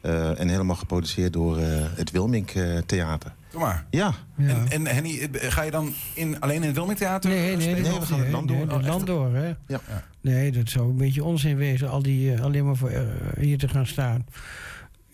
[0.00, 1.64] eh, en helemaal geproduceerd door eh,
[1.94, 3.34] het Wilmink eh, Theater.
[3.52, 3.86] Kom maar.
[3.90, 4.14] Ja.
[4.36, 7.82] En, en Henny, ga je dan in, alleen in het Wilmingtheater Nee, nee, spelen?
[7.82, 8.56] nee, Of- we gaan het land door.
[8.56, 9.52] Nee, het Oh, land door, hè?
[9.66, 9.80] Ja.
[10.20, 12.90] Nee, dat zou een beetje onzin wezen, al die, alleen maar voor
[13.38, 14.26] hier te gaan staan.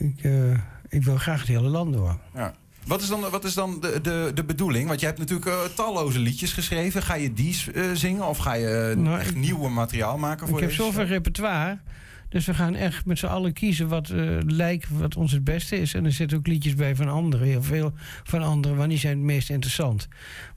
[0.03, 2.19] Ik, eh, ik wil graag het hele land door.
[2.35, 2.55] Ja.
[2.87, 4.89] Wat is dan, wat is dan de, de, de bedoeling?
[4.89, 7.03] Want je hebt natuurlijk eh, talloze liedjes geschreven.
[7.03, 10.65] Ga je die eh, zingen of ga je Nou, echt nieuwe materiaal maken voor Ik
[10.65, 11.79] heb zoveel repertoire.
[12.29, 14.09] Dus we gaan echt met z'n allen kiezen wat
[14.47, 15.95] lijkt wat ons het beste is.
[15.95, 17.93] En er zitten ook liedjes bij van anderen, heel veel
[18.23, 20.09] van anderen, want die zijn het meest interessant.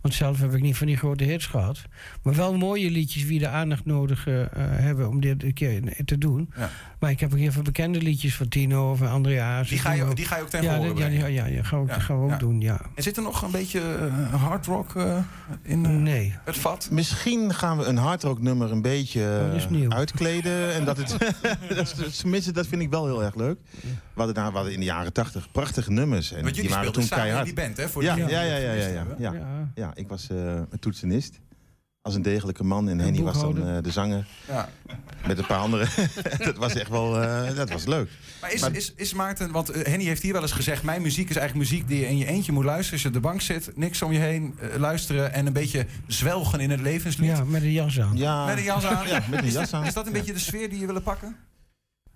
[0.06, 1.82] Want zelf heb ik niet van die grote hits gehad.
[2.24, 5.82] Maar wel mooie liedjes die de aandacht nodig eh, eh, hebben om dit een keer
[6.06, 6.52] te doen.
[6.58, 6.70] Ja.
[7.00, 9.70] Maar ik heb ook heel veel bekende liedjes van Tino of Andreas.
[9.70, 11.64] Die ga je, die ga je ook tegen ja, horen ja, ja, ja, we, Ja,
[12.00, 12.38] gaan we ook ja.
[12.38, 12.82] doen, ja.
[12.96, 15.18] En zit er nog een beetje eh, hard rock eh,
[15.62, 16.34] in Nee.
[16.44, 16.88] het vat?
[16.92, 19.50] Misschien gaan we een hardrock nummer een beetje
[19.90, 20.74] Oh, uitkleden.
[20.74, 21.18] En dat het,
[21.76, 23.58] dat, is- tenminste, dat vind ik wel heel erg leuk.
[24.16, 26.32] We hadden, daar, we hadden in de jaren tachtig prachtige nummers.
[26.32, 27.56] En Want die jullie waren speelden toen samen in keihard.
[27.56, 27.90] die band, hè?
[27.94, 29.34] Voor ja, die- ja, ja, ja, ja, ja, ja.
[29.34, 29.72] Ja.
[29.76, 30.38] Ja, ik was eh,
[30.70, 31.40] een toetsenist.
[32.02, 32.90] Als een degelijke man.
[32.90, 34.28] En Henny was dan eh, de zanger.
[34.48, 34.70] Ja.
[35.28, 35.88] Met een paar anderen.
[36.38, 38.10] dat was echt wel eh, dat was leuk.
[38.42, 40.84] Maar is, is, is Maarten, want Henny heeft hier wel eens gezegd...
[40.84, 42.94] mijn muziek is eigenlijk muziek die je in je eentje moet luisteren...
[42.94, 45.34] als je op de bank zit, niks om je heen, luisteren...
[45.34, 47.30] en een beetje zwelgen in het levenslied.
[47.30, 48.18] Ja, met een jas aan.
[48.18, 49.08] Ja, Met een jas aan.
[49.08, 49.86] Ja, met een Is jas dat- aan.
[49.88, 50.18] Is dat een Ja.
[50.18, 51.36] beetje de sfeer die je willen pakken?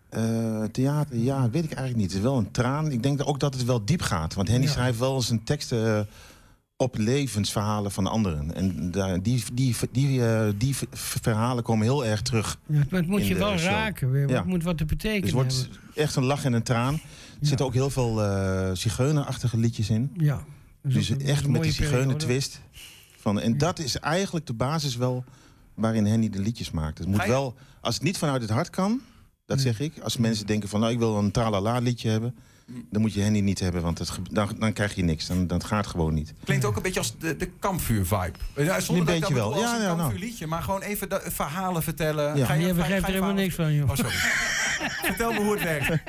[0.09, 2.05] Eh, theater, ja, weet ik eigenlijk niet.
[2.07, 2.91] Het is wel een traan.
[2.91, 4.33] Ik denk ook dat het wel diep gaat.
[4.33, 4.71] Want Henny Ja.
[4.71, 6.01] schrijft wel zijn teksten eh,
[6.77, 8.55] op levensverhalen van anderen.
[8.55, 8.91] En
[9.21, 12.59] die, die, die, eh, die verhalen komen heel erg terug.
[12.65, 13.69] Ja, maar het moet je wel show.
[13.69, 14.11] raken.
[14.11, 14.29] weer.
[14.29, 14.35] Ja.
[14.37, 16.03] Het moet wat te betekenen Dus het wordt hebben.
[16.03, 16.93] echt een lach en een traan.
[17.41, 20.11] Er zitten ook heel veel eh zigeunerachtige liedjes in.
[20.17, 20.43] Ja.
[20.83, 21.95] Dus een- echt met die periode.
[21.97, 22.61] zigeunentwist.
[23.17, 25.23] Van, en dat is eigenlijk de basis wel
[25.73, 26.97] waarin Henny de liedjes maakt.
[26.97, 29.01] Het moet wel, als het niet vanuit het hart kan,
[29.49, 29.93] dat zeg ik.
[30.03, 32.35] Als mensen denken van, nou, ik wil een tralala liedje hebben...
[32.91, 35.27] dan moet je Henny niet hebben, want het, dan, dan krijg je niks.
[35.27, 36.33] Dan, dat gaat gewoon niet.
[36.43, 38.37] Klinkt ook een beetje als de, de kampvuur-vibe.
[38.55, 39.59] Ja, zonder Een dat ik dat beetje wel.
[39.59, 39.97] Ja, een ja, nou.
[39.97, 42.37] kampvuurliedje, maar gewoon even de, verhalen vertellen.
[42.37, 42.45] Ja.
[42.45, 43.89] Ga je, Je begrijpt ga er je helemaal niks van, joh.
[43.89, 44.11] Oh, sorry.
[45.09, 45.91] Vertel me hoe het werkt.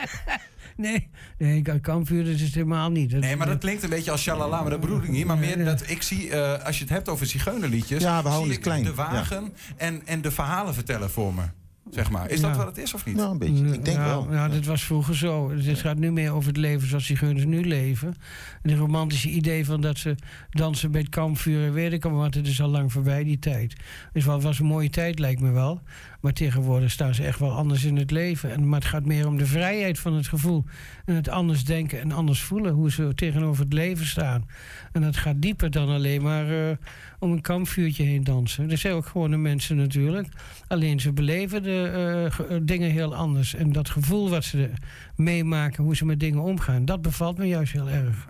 [0.76, 3.10] Nee, nee, kampvuur, dat is het helemaal niet.
[3.10, 5.26] Dat- Nee, maar dat klinkt een beetje als shalala, maar dat bedoel ik niet.
[5.26, 8.02] Maar meer dat ik zie, eh, als je het hebt over zigeunerliedjes...
[8.02, 8.84] Ja, we houden het ik klein.
[8.84, 11.42] de wagen en, en de verhalen vertellen voor me.
[11.90, 12.30] Zeg maar.
[12.30, 13.16] Is dat wat het is of niet?
[13.16, 13.64] Nou, een beetje.
[13.64, 14.32] Ik denk ja, wel.
[14.32, 15.54] Ja, dat was vroeger zo.
[15.54, 18.14] Dus het gaat nu meer over het leven zoals zigeuners nu leven.
[18.62, 20.14] En het romantische idee van dat ze
[20.50, 22.34] dansen bij het kampvuur en weet ik al wat.
[22.34, 23.74] Het is al lang voorbij, die tijd.
[24.12, 25.82] Dus wel was een mooie tijd, lijkt me wel.
[26.20, 28.50] Maar tegenwoordig staan ze echt wel anders in het leven.
[28.50, 30.64] En, maar het gaat meer om de vrijheid van het gevoel.
[31.04, 32.72] En het anders denken en anders voelen.
[32.72, 34.46] Hoe ze tegenover het leven staan.
[34.92, 36.76] En dat gaat dieper dan alleen maar eh,
[37.18, 38.70] om een kampvuurtje heen dansen.
[38.70, 40.28] Er zijn ook gewone mensen natuurlijk.
[40.66, 43.54] Alleen ze beleven de eh, eh, dingen heel anders.
[43.54, 44.70] En dat gevoel wat ze
[45.16, 48.26] meemaken, hoe ze met dingen omgaan, dat bevalt me juist heel erg.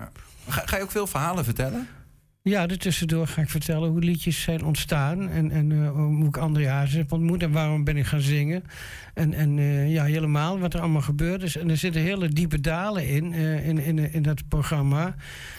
[0.48, 1.88] Ga, ga je ook veel verhalen vertellen?
[2.42, 5.28] Ja, ertussendoor ga ik vertellen hoe liedjes zijn ontstaan.
[5.28, 8.64] En, en eh, hoe ik André Hazes heb ontmoet en waarom ben ik gaan zingen.
[9.14, 11.56] En, en eh, ja, helemaal wat er allemaal gebeurd is.
[11.56, 15.14] En er zitten hele diepe dalen in, eh, in, in, in dat programma.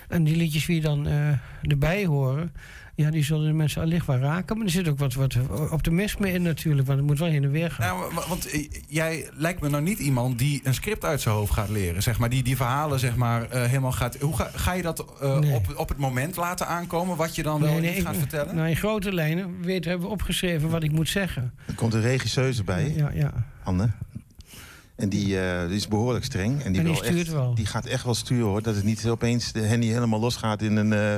[0.08, 1.08] En die liedjes die dan
[1.62, 2.52] erbij horen...
[2.96, 4.58] Ja, die zullen de mensen allicht wel raken.
[4.58, 5.36] Maar er zit ook wat, wat
[5.72, 6.88] optimisme in natuurlijk.
[6.88, 7.98] Want het moet wel heen en weer gaan.
[7.98, 11.36] Nou, wa- want eh, jij lijkt me nou niet iemand die een script uit zijn
[11.36, 12.04] hoofd gaat leren.
[12.04, 14.18] Zeg maar, die die verhalen zeg maar, eh, helemaal gaat...
[14.20, 15.54] Hoe ga, ga je dat eh, Nee.
[15.54, 17.18] op, op het moment laten aankomen?
[17.18, 18.56] Wat je dan wel Nee, niet gaat ik- vertellen?
[18.56, 21.54] Nou, in grote lijnen weet, hebben we opgeschreven wat ik moet zeggen.
[21.68, 23.34] Er komt een regisseuse bij, Ja, ja.
[23.64, 23.89] Anne.
[24.96, 26.52] En die, eh, die is behoorlijk streng.
[26.52, 27.56] En die, En die wil stuurt echt, wel.
[27.56, 28.62] Die gaat echt wel sturen hoor.
[28.62, 31.16] Dat het niet opeens de Henny helemaal losgaat in een, eh,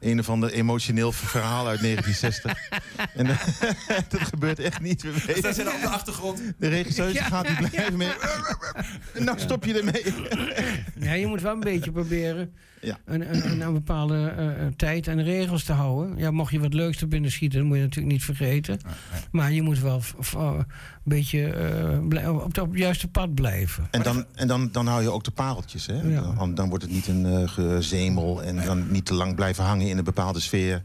[0.00, 2.52] een of ander emotioneel verhaal uit 1960.
[3.14, 3.38] en eh,
[4.08, 5.02] dat gebeurt echt niet.
[5.02, 6.40] We weten- Zij zitten op de achtergrond.
[6.58, 8.12] De regisseuse Ja, gaat die blijven mee.
[9.24, 10.14] nou stop je ermee.
[10.98, 12.54] Ja, je moet wel een beetje proberen
[12.86, 12.98] Ja.
[13.04, 16.16] een, een, een, een bepaalde eh, tijd en regels te houden.
[16.16, 18.80] Ja, mocht je wat leuks er binnen schieten, dat moet je natuurlijk niet vergeten.
[19.30, 20.00] Maar je moet wel
[20.36, 20.64] eh, een
[21.02, 23.88] beetje eh, blij- op, het, op het juiste pad blijven.
[23.90, 25.86] En, dan, en dan, dan hou je ook de pareltjes.
[25.86, 26.00] Hè?
[26.00, 26.20] Ja.
[26.38, 29.88] Dan, dan wordt het niet een eh, gezemel en dan niet te lang blijven hangen
[29.88, 30.82] in een bepaalde sfeer.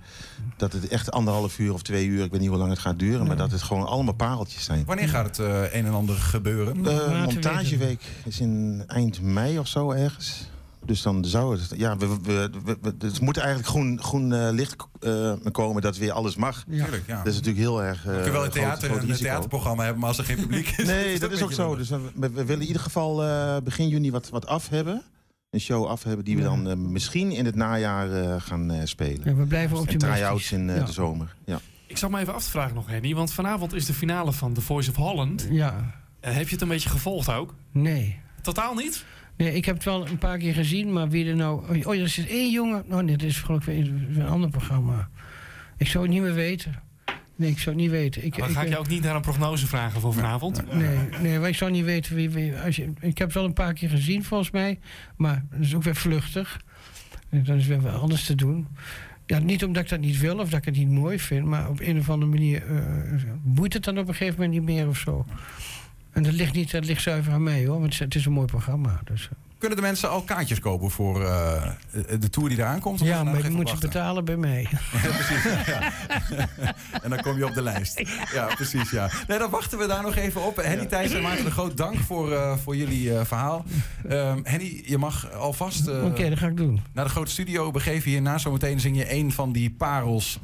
[0.57, 2.99] Dat het echt anderhalf uur of twee uur, ik weet niet hoe lang het gaat
[2.99, 4.85] duren, maar dat het gewoon allemaal pareltjes zijn.
[4.85, 6.83] Wanneer gaat het eh, een en ander gebeuren?
[6.83, 10.49] De montageweek is in eind mei of zo ergens.
[10.85, 11.73] Dus dan zou het.
[11.77, 15.97] Ja, we, we, we, we- het moet eigenlijk groen, groen eh, licht eh, komen dat
[15.97, 16.63] weer alles mag.
[16.67, 16.83] Ja.
[16.83, 17.17] Tuurlijk, ja.
[17.17, 18.05] Dat is natuurlijk heel erg.
[18.05, 19.23] eh Je kunt wel een, groot- theater, groot een risico.
[19.29, 20.85] theaterprogramma hebben, maar als er geen publiek is...
[20.95, 21.75] Nee, dat is ook zo.
[21.75, 25.01] Dus we, we willen in ieder geval eh, begin juni wat, wat af hebben.
[25.49, 28.81] Een show af hebben die we dan eh, misschien in het najaar eh, gaan eh,
[28.85, 29.21] spelen.
[29.23, 30.13] Ja, we blijven optimistisch.
[30.13, 30.83] try-outs in eh, Ja.
[30.83, 31.35] de zomer.
[31.45, 31.59] Ja.
[31.87, 33.13] Ik zal me even af te vragen nog, Henny.
[33.15, 35.47] Want vanavond is de finale van The Voice of Holland.
[35.49, 37.53] Ja, Eh, heb je het een beetje gevolgd ook?
[37.71, 38.19] nee.
[38.41, 39.05] Totaal niet?
[39.37, 41.83] Nee, ik heb het wel een paar keer gezien, maar wie er nou...
[41.85, 42.83] Oh, er is één jongen...
[42.87, 45.09] Nou, nee, dit is geloof ik weer een ander programma.
[45.77, 46.81] Ik zou het niet meer weten.
[47.35, 48.25] Nee, ik zou het niet weten.
[48.25, 50.73] Ik, Dan ga ik je ook niet naar een prognose vragen voor vanavond.
[50.73, 52.29] Nee, nee, maar ik zou niet weten wie...
[52.29, 54.79] wie als je, ik heb het wel een paar keer gezien, volgens mij.
[55.15, 56.61] Maar dat is ook weer vluchtig.
[57.29, 58.67] En Dan is weer wat anders te doen.
[59.25, 61.45] Ja, niet omdat ik dat niet wil of dat ik het niet mooi vind...
[61.45, 62.83] maar op een of andere manier eh
[63.43, 65.25] boeit het dan op een gegeven moment niet meer of zo.
[66.11, 67.79] En dat ligt, niet, dat ligt zuiver aan mij, hoor.
[67.79, 68.99] Want het is, een mooi programma.
[69.03, 69.29] Dus, eh.
[69.57, 71.69] Kunnen de mensen al kaartjes kopen voor eh,
[72.19, 73.01] de tour die eraan komt?
[73.01, 73.89] Of ja, moeten maar nog je even moet ze wachten?
[73.89, 74.67] betalen bij mij.
[75.03, 75.65] Ja, precies.
[75.65, 75.91] Ja.
[77.03, 78.01] en dan kom je op de lijst.
[78.33, 78.91] Ja, precies.
[78.91, 79.09] Ja.
[79.27, 80.55] Nee, dan wachten we daar nog even op.
[80.55, 83.65] Henny Thijs en Maarten de Groot, dank voor, eh, voor jullie eh, verhaal.
[84.09, 86.81] Ehm, Henny, je mag alvast eh, Oké, dat ga ik doen.
[86.93, 88.09] naar de grote studio begeven.
[88.11, 90.39] Hierna zometeen zing je een van die parels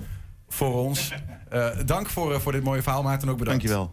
[0.48, 1.14] voor ons.
[1.50, 3.30] Eh, dank voor, eh, voor dit mooie verhaal, Maarten.
[3.30, 3.62] Ook bedankt.
[3.68, 3.92] Dankjewel.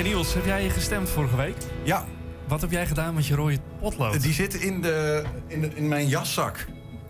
[0.00, 1.56] Hey Niels, heb jij gestemd vorige week?
[1.84, 2.04] Ja.
[2.48, 4.22] Wat heb jij gedaan met je rode potlood?
[4.22, 6.66] Die zit in, de, in, de, in mijn jaszak.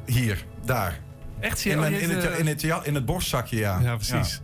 [0.06, 1.00] Hier, daar.
[1.40, 1.80] Echt In, serieus?
[1.80, 3.80] mijn, in, het, Eh, in, het, in het borstzakje, ja.
[3.80, 4.40] Ja, precies.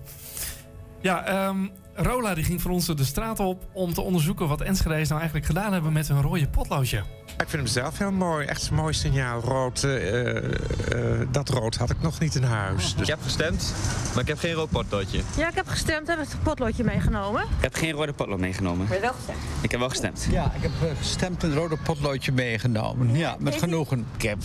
[1.01, 5.09] Ja, ehm, Rola die ging voor ons de straat op om te onderzoeken wat Enschede's
[5.09, 7.03] nou eigenlijk gedaan hebben met hun rode potloodje.
[7.39, 8.47] Ik vind hem zelf heel mooi.
[8.47, 9.41] Echt een mooi signaal.
[9.41, 12.95] Rood, eh, eh, eh, dat rood had ik nog niet in huis.
[12.95, 13.03] Dus...
[13.03, 13.73] Ik heb gestemd,
[14.13, 15.21] maar ik heb geen rood potloodje.
[15.37, 16.09] Ja, ik heb gestemd.
[16.09, 17.43] Heb het potloodje meegenomen.
[17.43, 18.87] Ik heb geen rode potlood meegenomen.
[18.87, 19.39] Maar je wel gestemd?
[19.61, 20.27] Ik heb wel gestemd.
[20.31, 23.17] Ja, ik heb gestemd en een rode potloodje meegenomen.
[23.17, 24.07] Ja, met genoegen.
[24.17, 24.39] Ik heb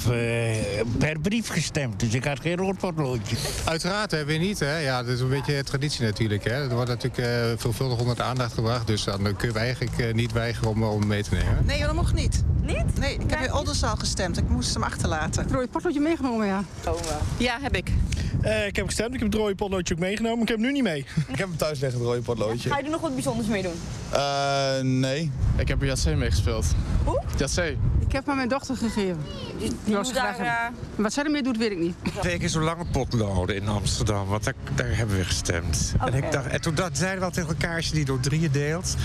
[0.97, 3.35] per brief gestemd, dus ik had geen rood potloodje.
[3.65, 4.59] Uiteraard, hè, weer niet.
[4.59, 4.77] Hè?
[4.77, 6.43] Ja, dat is een beetje traditie natuurlijk.
[6.43, 6.53] Hè?
[6.53, 8.87] Het wordt natuurlijk eh, veelvuldig onder de aandacht gebracht.
[8.87, 11.65] Dus dan kun je eigenlijk niet weigeren om, om mee te nemen.
[11.65, 12.43] Nee, dat mocht niet.
[12.61, 12.80] Niet?
[12.99, 14.37] Nee, ik heb in Oldenzaal gestemd.
[14.37, 15.47] Ik moest hem achterlaten.
[15.51, 16.63] Rode potloodje meegenomen, ja.
[17.37, 17.91] Ja, heb ik.
[18.41, 20.41] Eh, ik heb gestemd, ik heb het rode potloodje ook meegenomen.
[20.41, 20.99] Ik heb hem nu niet mee.
[21.27, 22.69] Ik heb hem thuis liggen, het rode potloodje.
[22.69, 23.73] Ga je er nog wat bijzonders mee doen?
[24.11, 25.31] Eh, nee.
[25.57, 26.65] Ik heb Jacé meegespeeld.
[27.03, 27.21] Hoe?
[27.37, 27.77] Jacé.
[27.99, 29.17] Ik heb hem aan mijn dochter gegeven.
[29.59, 31.95] Die, die was daar, Wat zij ermee doet, weet ik niet.
[32.19, 35.93] Twee keer zo lange potloden in Amsterdam, want daar, daar hebben we gestemd.
[36.05, 38.19] En, ik dacht, en toen dacht, zeiden we al tegen elkaar, als je die door
[38.19, 38.95] drieën deelt,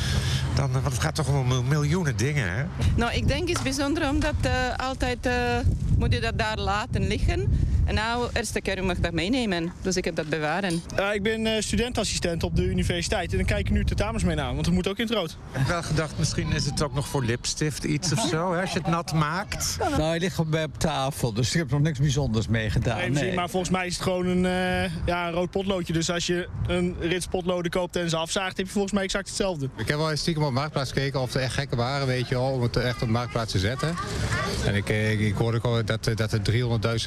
[0.54, 2.64] dan, eh, want het gaat toch om mil- miljoenen dingen, hè?
[2.96, 4.52] Nou, ik denk het is bijzonder omdat eh,
[4.88, 5.58] altijd eh,
[5.98, 7.48] moet je dat daar laten liggen.
[7.86, 9.72] En nou, eerste keer mag ik dat meenemen.
[9.82, 10.82] Dus ik heb dat bewaren.
[10.96, 14.36] Eh, ik ben eh, studentassistent op de universiteit en dan kijk ik nu tentamens mee
[14.36, 15.30] na, want dat moet ook in het rood.
[15.30, 18.60] Ik heb wel gedacht, misschien is het ook nog voor lipstift iets of zo, hè,
[18.60, 19.76] als je het nat maakt.
[19.78, 22.98] Nou, hij ligt op, op tafel, dus ik heb nog niks bijzonders mee gedaan.
[22.98, 25.92] Nee, misschien, maar volgens mij is het gewoon een, eh, ja, een rood potloodje.
[25.92, 29.28] Dus als je een rits potloden koopt en ze afzaagt, heb je volgens mij exact
[29.28, 29.68] hetzelfde.
[29.76, 32.34] Ik heb wel eens stiekem op Marktplaats gekeken of er echt gekken waren, weet je
[32.34, 33.94] wel, om het echt op Marktplaats te zetten.
[34.66, 36.40] En ik, eh, ik, ik hoorde ook al dat, dat er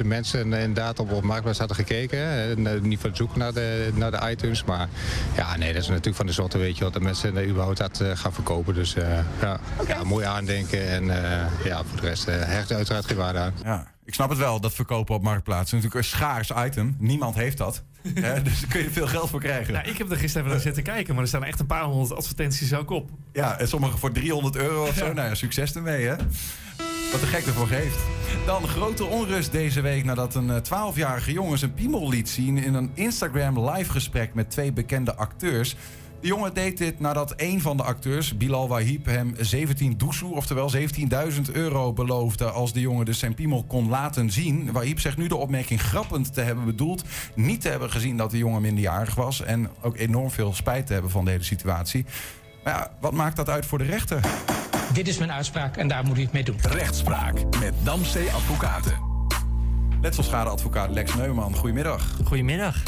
[0.02, 2.18] 300.000 mensen inderdaad op, op Marktplaats hadden gekeken.
[2.18, 4.88] En, eh, niet voor het zoeken naar de, naar de items, maar
[5.36, 8.00] ja, nee, dat is natuurlijk van de zotte, weet je wel, dat mensen überhaupt dat
[8.00, 8.74] eh, gaan verkopen.
[8.74, 13.06] Dus eh, ja, ja, mooi aandenken en eh, ja, voor de rest eh, hecht uiteraard
[13.06, 13.52] geen waarde aan.
[13.64, 15.70] Ja, ik snap het wel, dat verkopen op Marktplaats.
[15.72, 16.96] Natuurlijk een schaars item.
[16.98, 17.82] Niemand heeft dat.
[18.14, 19.72] Hè, dus daar kun je veel geld voor krijgen.
[19.72, 21.84] Nou, ik heb er gisteren even naar zitten kijken, maar er staan echt een paar
[21.84, 23.10] honderd advertenties ook op.
[23.32, 25.12] Ja, en sommige voor 300 euro of zo.
[25.12, 26.14] Nou ja, succes ermee, hè.
[27.10, 27.98] Wat de gek ervoor geeft.
[28.46, 32.58] Dan grote onrust deze week nadat een eh, 12-jarige jongen zijn piemel liet zien...
[32.58, 35.76] in een Instagram live gesprek met twee bekende acteurs.
[36.20, 40.70] De jongen deed dit nadat een van de acteurs, Bilal Wahib, hem 17 doesoe, oftewel
[40.72, 40.80] 17.000
[41.52, 44.72] euro beloofde als de jongen dus zijn piemel kon laten zien.
[44.72, 47.04] Wahib zegt nu de opmerking grappend te hebben bedoeld,
[47.34, 50.92] niet te hebben gezien dat de jongen minderjarig was en ook enorm veel spijt te
[50.92, 52.04] hebben van de hele situatie.
[52.64, 54.20] Maar ja, wat maakt dat uit voor de rechter?
[54.92, 56.56] Dit is mijn uitspraak en daar moet u het mee doen.
[56.60, 58.92] Rechtspraak met Damstee Advocaten.
[60.00, 62.16] Letselschadeadvocaat Lex Neumann, goedemiddag.
[62.24, 62.82] Goedemiddag.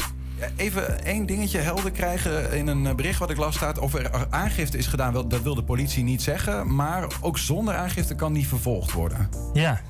[0.55, 2.51] Even één dingetje helder krijgen.
[2.51, 5.13] In een eh, bericht wat ik las staat of er aangifte is gedaan.
[5.13, 6.75] Dat wil de politie niet zeggen.
[6.75, 9.29] Maar ook zonder aangifte kan die vervolgd worden.
[9.53, 9.81] Ja.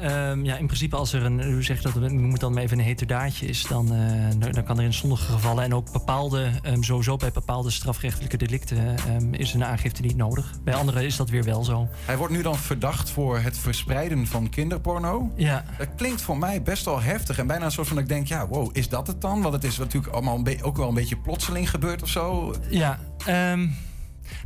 [0.00, 2.84] Ehm, ja, in principe als er een, u zegt dat het moet dan even een
[2.84, 4.00] heterdaadje is, dan, eh,
[4.38, 8.36] dan- dan kan er in sommige gevallen en ook bepaalde, ehm, sowieso bij bepaalde strafrechtelijke
[8.36, 10.52] delicten ehm, is een aangifte niet nodig.
[10.64, 11.88] Bij anderen is dat weer wel zo.
[12.04, 15.30] Hij wordt nu dan verdacht voor het verspreiden van kinderporno.
[15.36, 15.64] Ja.
[15.78, 17.38] Dat klinkt voor mij best wel heftig.
[17.38, 19.42] En bijna een soort van dat ik denk, ja, wow, is dat het dan?
[19.42, 22.54] Want het is natuurlijk allemaal ook wel een beetje plotseling gebeurd of zo.
[22.70, 23.66] Ja, ehm,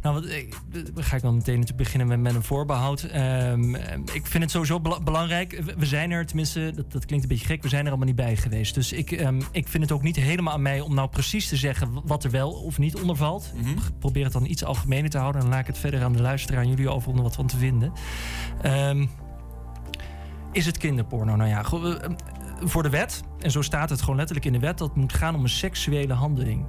[0.02, 0.56] nou, wat, ik,
[0.94, 3.02] dan ga ik dan meteen natuurlijk beginnen met, met een voorbehoud.
[3.02, 5.62] Ehm, ehm, ik vind het sowieso bela- belangrijk.
[5.76, 8.16] We- zijn er, tenminste, dat, dat klinkt een beetje gek, we zijn er allemaal niet
[8.16, 8.74] bij geweest.
[8.74, 11.56] Dus ik, ehm, ik vind het ook niet helemaal aan mij om nou precies te
[11.56, 13.52] zeggen wat er wel of niet onder valt.
[13.56, 16.22] Ik probeer het dan iets algemener te houden en laat ik het verder aan de
[16.22, 17.92] luisteraar en jullie over om er wat van te vinden.
[18.62, 19.06] Ehm,
[20.52, 21.36] is het kinderporno?
[21.36, 22.10] Nou ja, eh,
[22.64, 25.34] voor de wet, en zo staat het gewoon letterlijk in de wet, dat moet gaan
[25.34, 26.66] om een seksuele handeling.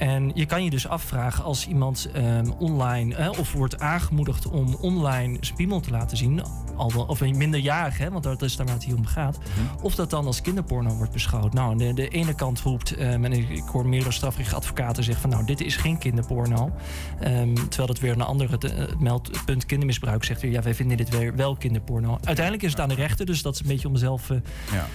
[0.00, 4.74] En je kan je dus afvragen als iemand ehm, online eh, of wordt aangemoedigd om
[4.80, 6.42] online zijn piemel te laten zien,
[6.76, 9.38] al, wel- of minderjarig, hè, want dat is daar waar het hier om gaat,
[9.82, 11.52] of dat dan als kinderporno wordt beschouwd.
[11.52, 15.30] Nou, de, de ene kant roept, ehm, en ik, ik hoor meerdere strafrechtadvocaten zeggen van
[15.30, 16.70] nou, dit is geen kinderporno.
[17.20, 20.96] Ehm, terwijl dat weer een andere het, het meldpunt kindermisbruik zegt weer, ja, wij vinden
[20.96, 22.18] dit weer wel kinderporno.
[22.24, 24.30] Uiteindelijk is het aan de rechter, dus dat is een beetje om mezelf.
[24.30, 24.36] eh,
[24.72, 24.86] Ja.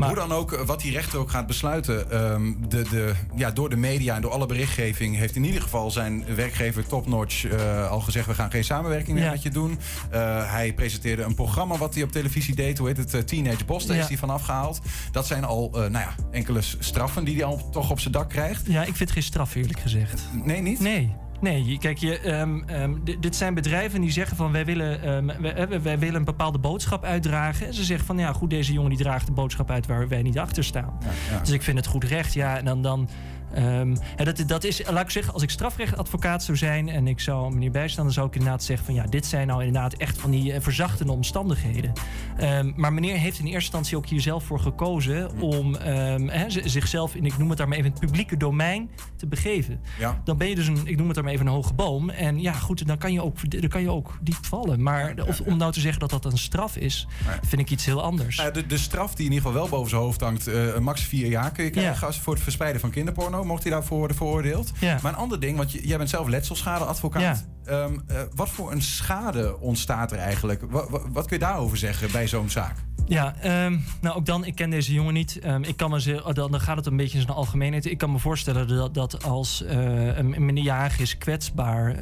[0.00, 2.10] Hoe dan ook, eh, wat die rechter ook gaat besluiten.
[2.10, 5.90] ehm, de, de, ja, door de media en door alle berichtgeving heeft in ieder geval
[5.90, 9.30] zijn werkgever Topnotch eh, al gezegd: we gaan geen samenwerking meer Ja.
[9.30, 9.78] met je doen.
[10.10, 12.78] Eh, hij presenteerde een programma wat hij op televisie deed.
[12.78, 13.26] Hoe heet het?
[13.26, 13.86] Teenage Boss.
[13.86, 14.02] Daar Ja.
[14.02, 14.80] is hij van afgehaald.
[15.12, 18.66] Dat zijn al nou ja, enkele straffen die hij al toch op zijn dak krijgt.
[18.66, 20.22] Ja, ik vind geen straf, eerlijk gezegd.
[20.44, 20.80] Nee, niet?
[20.80, 21.14] Nee.
[21.42, 25.82] Nee, kijk, je, ehm, ehm, dit, zijn bedrijven die zeggen van wij willen, ehm, wij,
[25.82, 27.66] wij- willen een bepaalde boodschap uitdragen.
[27.66, 30.22] En ze zeggen van ja, goed, deze jongen die draagt de boodschap uit waar wij
[30.22, 30.98] niet achter staan.
[31.30, 31.38] ja.
[31.40, 32.32] Dus ik vind het goed recht.
[32.34, 32.82] Ja, en dan.
[32.82, 33.08] dan
[33.54, 37.20] ehm, en dat, dat is, laat ik zeggen, als ik strafrechtadvocaat zou zijn en ik
[37.20, 40.18] zou meneer bijstaan, dan zou ik inderdaad zeggen van ja, dit zijn nou inderdaad echt
[40.18, 41.92] van die eh, verzachtende omstandigheden.
[42.36, 47.14] Ehm, maar meneer heeft in eerste instantie ook hier zelf voor gekozen om ehm, zichzelf
[47.14, 49.80] in, ik noem het daar maar even, het publieke domein te begeven.
[49.98, 50.20] Ja.
[50.24, 52.10] Dan ben je dus een, ik noem het daar maar even een hoge boom.
[52.10, 54.82] En ja, goed, dan kan je ook, dan kan je ook diep vallen.
[54.82, 57.06] Maar of, om nou te zeggen dat dat een straf is,
[57.46, 58.36] vind ik iets heel anders.
[58.36, 60.78] Nou ja, de, de straf die in ieder geval wel boven zijn hoofd hangt, eh,
[60.78, 64.16] max vier jaar kun je krijgen voor het verspreiden van kinderporno, mocht hij daarvoor worden
[64.16, 64.72] veroordeeld.
[64.80, 64.98] Ja.
[65.02, 67.46] Maar een ander ding, want jij bent zelf letselschadeadvocaat.
[67.64, 70.62] Ehm, eh, wat voor een schade ontstaat er eigenlijk?
[70.70, 72.76] Wa- wa- wat kun je daarover zeggen bij zo'n zaak?
[73.06, 75.38] Ja, ehm, nou ook dan, ik ken deze jongen niet.
[75.38, 77.86] Ehm, ik kan me ze, dan, dan gaat het een beetje in zijn algemeenheid.
[77.86, 81.96] Ik kan me voorstellen dat, dat als eh, een minderjarige is kwetsbaar,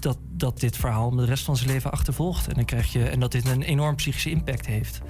[0.00, 2.48] dat, dat dit verhaal de rest van zijn leven achtervolgt.
[2.48, 5.00] En, dan krijg je, en dat dit een enorm psychische impact heeft.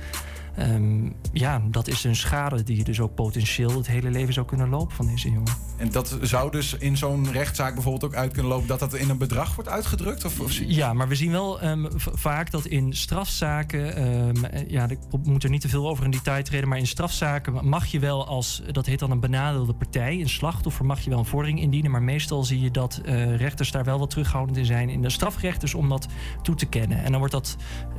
[0.57, 4.47] Ehm, ja, dat is een schade die je dus ook potentieel het hele leven zou
[4.47, 5.53] kunnen lopen van deze jongen.
[5.77, 9.11] En dat zou dus in zo'n rechtszaak bijvoorbeeld ook uit kunnen lopen dat dat in
[9.11, 10.25] een bedrag wordt uitgedrukt?
[10.25, 14.89] Of, of Ja, maar we zien wel ehm, vaak dat in strafzaken, ehm, eh, ja,
[14.89, 17.99] ik moet er niet te veel over in detail treden, maar in strafzaken mag je
[17.99, 21.61] wel als, dat heet dan een benadeelde partij, een slachtoffer, mag je wel een vordering
[21.61, 25.03] indienen, maar meestal zie je dat eh, rechters daar wel wat terughoudend in zijn in
[25.03, 26.07] de strafrechters om dat
[26.43, 27.05] toe te kennen.
[27.05, 27.57] En dan wordt dat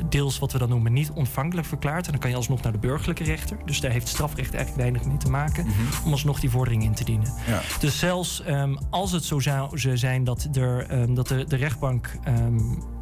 [0.09, 2.87] deels wat we dan noemen niet ontvankelijk verklaard en dan kan je alsnog naar de
[2.87, 3.57] burgerlijke rechter.
[3.65, 5.65] Dus daar heeft strafrecht eigenlijk weinig mee te maken
[6.05, 7.33] om alsnog die vordering in te dienen.
[7.47, 7.61] Ja.
[7.79, 11.55] Dus zelfs ehm, als het zo zou ze zijn dat, er, ehm, dat de, de
[11.55, 12.59] rechtbank, ehm,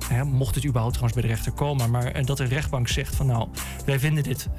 [0.08, 3.16] hè, mocht het überhaupt trouwens bij de rechter komen, maar eh, dat de rechtbank zegt
[3.16, 3.48] van nou,
[3.86, 4.50] wij vinden dit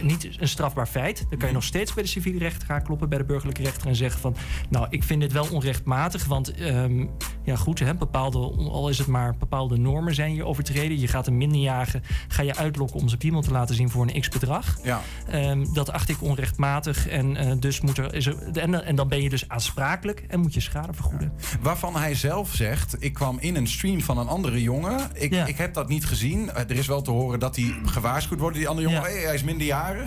[0.00, 3.08] niet een strafbaar feit, dan kan je nog steeds bij de civiele rechter gaan kloppen,
[3.08, 4.36] bij de burgerlijke rechter en zeggen van
[4.68, 7.06] nou, ik vind dit wel onrechtmatig, want ehm,
[7.44, 8.38] ja goed, hè, bepaalde,
[8.70, 11.00] al is het maar bepaalde normen zijn hier overtreden.
[11.00, 14.20] Je gaat een minderjarige, ga je uitlokken om zijn piemel te laten zien voor een
[14.20, 14.78] x bedrag.
[14.82, 15.00] Ja.
[15.28, 19.08] Ehm, dat acht ik onrechtmatig en eh, dus moet er, is er en, en dan
[19.08, 21.32] ben je dus aansprakelijk en moet je schade vergoeden.
[21.60, 24.98] Waarvan hij zelf zegt: Ik kwam in een stream van een andere jongen.
[25.14, 26.50] Ik, ik heb dat niet gezien.
[26.50, 28.56] Eh, Er is wel te horen dat hij gewaarschuwd wordt.
[28.56, 29.89] Die andere jongen, hey, hij is minderjarig.
[29.90, 30.06] Ehm,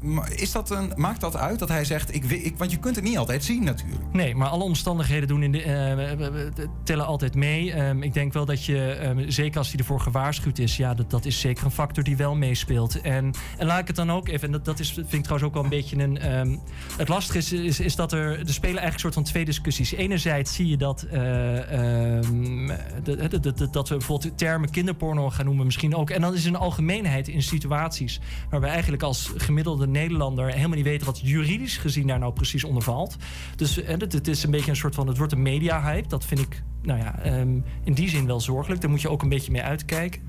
[0.00, 2.96] maar is dat een, maakt dat uit dat hij zegt: ik, ik, Want je kunt
[2.96, 4.02] het niet altijd zien, natuurlijk.
[4.12, 7.72] Nee, maar alle omstandigheden doen in de, eh, tellen altijd mee.
[7.72, 11.10] Ehm, ik denk wel dat je, ehm, zeker als hij ervoor gewaarschuwd is, ja, dat,
[11.10, 13.00] dat is zeker een factor die wel meespeelt.
[13.00, 15.48] En, en laat ik het dan ook even, en dat, dat is, vind ik trouwens
[15.48, 16.18] ook wel een beetje een.
[16.18, 16.56] ehm,
[16.96, 19.92] het lastige is, is, is dat er, er spelen eigenlijk een soort van twee discussies.
[19.92, 22.66] Enerzijds zie je dat, eh, ehm,
[23.02, 26.10] dat, dat, we bijvoorbeeld termen kinderporno gaan noemen, misschien ook.
[26.10, 28.20] En dan is een algemeenheid in situaties
[28.50, 32.64] waar we eigenlijk als gemiddelde Nederlander helemaal niet weten wat juridisch gezien daar nou precies
[32.64, 33.16] onder valt.
[33.56, 36.08] Dus eh, het, het is een beetje een soort van, het wordt een media-hype.
[36.08, 38.80] Dat vind ik, nou ja, ehm, in die zin wel zorgelijk.
[38.80, 40.20] Daar moet je ook een beetje mee uitkijken.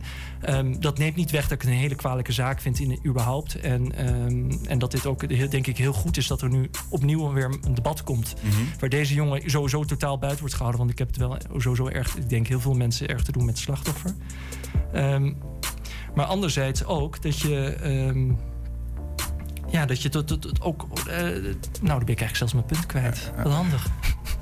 [0.42, 3.56] Ehm, dat neemt niet weg dat ik het een hele kwalijke zaak vind in überhaupt.
[3.56, 7.34] En, ehm, en dat dit ook, denk ik, heel goed is dat er nu opnieuw
[7.34, 8.36] weer een debat komt.
[8.80, 10.80] Waar deze jongen sowieso totaal buiten wordt gehouden.
[10.82, 13.46] Want ik heb het wel sowieso erg, ik denk heel veel mensen erg te doen
[13.46, 14.14] met slachtoffer.
[16.16, 18.50] Maar anderzijds ook dat je.
[19.72, 20.88] Ja, dat je tot, tot, tot ook.
[21.08, 21.34] eh, nou,
[21.82, 23.32] dan ben ik eigenlijk zelfs mijn punt kwijt.
[23.44, 23.88] Wat handig.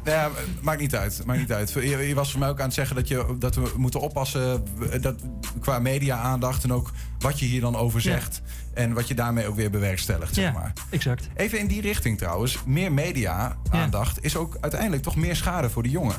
[0.03, 0.30] Ja,
[0.61, 1.21] maakt niet uit.
[1.25, 1.71] Maakt niet uit.
[1.71, 4.63] Je, je was voor mij ook aan het zeggen dat, je, dat we moeten oppassen
[5.01, 5.15] dat,
[5.59, 8.11] qua media-aandacht en ook wat je hier dan over Ja.
[8.11, 8.41] zegt.
[8.73, 10.73] En wat je daarmee ook weer bewerkstelligt, zeg Ja, maar.
[10.89, 11.27] exact.
[11.36, 12.57] Even in die richting trouwens.
[12.65, 16.15] Meer media-aandacht is ook uiteindelijk toch meer schade voor de jongen.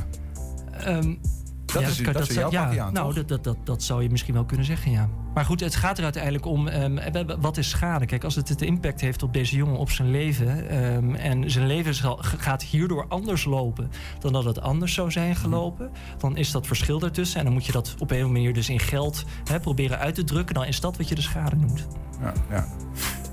[0.73, 1.15] Ehm,
[1.73, 4.35] Dat is- dat zou- jouw ja, aan, Nou, dat, dat, dat, dat zou je misschien
[4.35, 5.09] wel kunnen zeggen, ja.
[5.35, 8.07] Maar goed, het gaat er uiteindelijk om, ehm, eh, wat is schade?
[8.07, 10.69] Kijk, als het het impact heeft op deze jongen, op zijn leven...
[10.69, 15.37] ehm, en zijn leven zal- gaat hierdoor anders lopen dan dat het anders zou zijn
[15.37, 15.91] gelopen...
[16.19, 17.39] dan is dat verschil ertussen.
[17.39, 19.99] En dan moet je dat op een of andere manier dus in geld hè, proberen
[19.99, 20.55] uit te drukken.
[20.55, 21.87] Dan is dat wat je de schade noemt.
[22.21, 22.67] Ja, ja.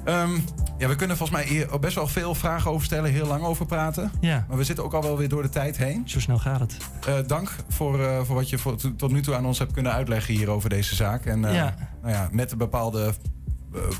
[0.07, 0.31] Ehm,
[0.77, 3.65] Ja, we kunnen volgens mij hier best wel veel vragen over stellen, heel lang over
[3.65, 4.11] praten.
[4.19, 4.45] Ja.
[4.47, 6.03] Maar we zitten ook al wel weer door de tijd heen.
[6.05, 6.77] Zo snel gaat het.
[7.07, 9.71] Eh, dank voor, eh, voor wat je voor, to- tot nu toe aan ons hebt
[9.73, 11.25] kunnen uitleggen hier over deze zaak.
[11.25, 11.75] En eh, Ja.
[12.01, 13.13] Nou ja, met een bepaalde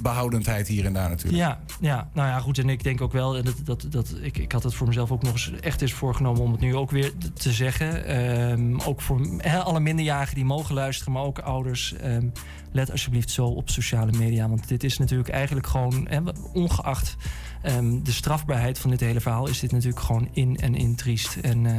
[0.02, 1.38] behoudendheid hier en daar natuurlijk.
[1.38, 2.58] Ja, ja, nou ja, goed.
[2.58, 5.12] En ik denk ook wel, en dat, dat, dat, ik, ik had het voor mezelf
[5.12, 8.06] ook nog eens echt eens voorgenomen om het nu ook weer te zeggen.
[8.06, 11.94] Ehm, ook voor alle minderjarigen die mogen luisteren, maar ook ouders.
[11.94, 12.28] ehm,
[12.72, 14.50] let alsjeblieft zo op sociale media.
[14.50, 16.08] Want dit is natuurlijk eigenlijk gewoon,
[16.54, 17.16] ongeacht
[17.62, 21.36] ehm, de strafbaarheid van dit hele verhaal, is dit natuurlijk gewoon in en in triest.
[21.36, 21.74] En eh,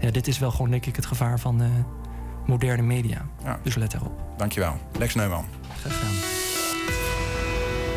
[0.00, 1.68] ja, dit is wel gewoon, denk ik, het gevaar van eh,
[2.46, 3.26] moderne media.
[3.44, 3.58] Ja.
[3.62, 4.12] Dus let erop.
[4.36, 4.76] Dankjewel.
[4.98, 5.44] Lex Neumann.
[5.80, 6.35] Graag gedaan.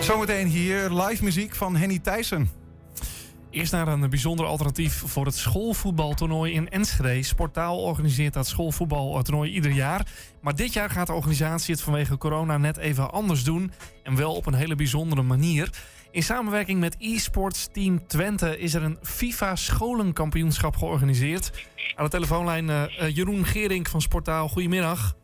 [0.09, 2.49] Zometeen hier live muziek van Henny Thijssen.
[3.49, 7.23] Eerst naar een bijzonder alternatief voor het schoolvoetbaltoernooi in Enschede.
[7.23, 10.07] Sportaal organiseert dat schoolvoetbaltoernooi ieder jaar.
[10.41, 13.71] Maar dit jaar gaat de organisatie het vanwege corona net even anders doen.
[14.03, 15.69] En wel op een hele bijzondere manier.
[16.11, 21.67] In samenwerking met e-sports Team Twente is er een FIFA scholenkampioenschap georganiseerd.
[21.95, 24.47] Aan de telefoonlijn eh, eh, Jeroen Gerink van Sportaal.
[24.47, 25.15] Goedemiddag.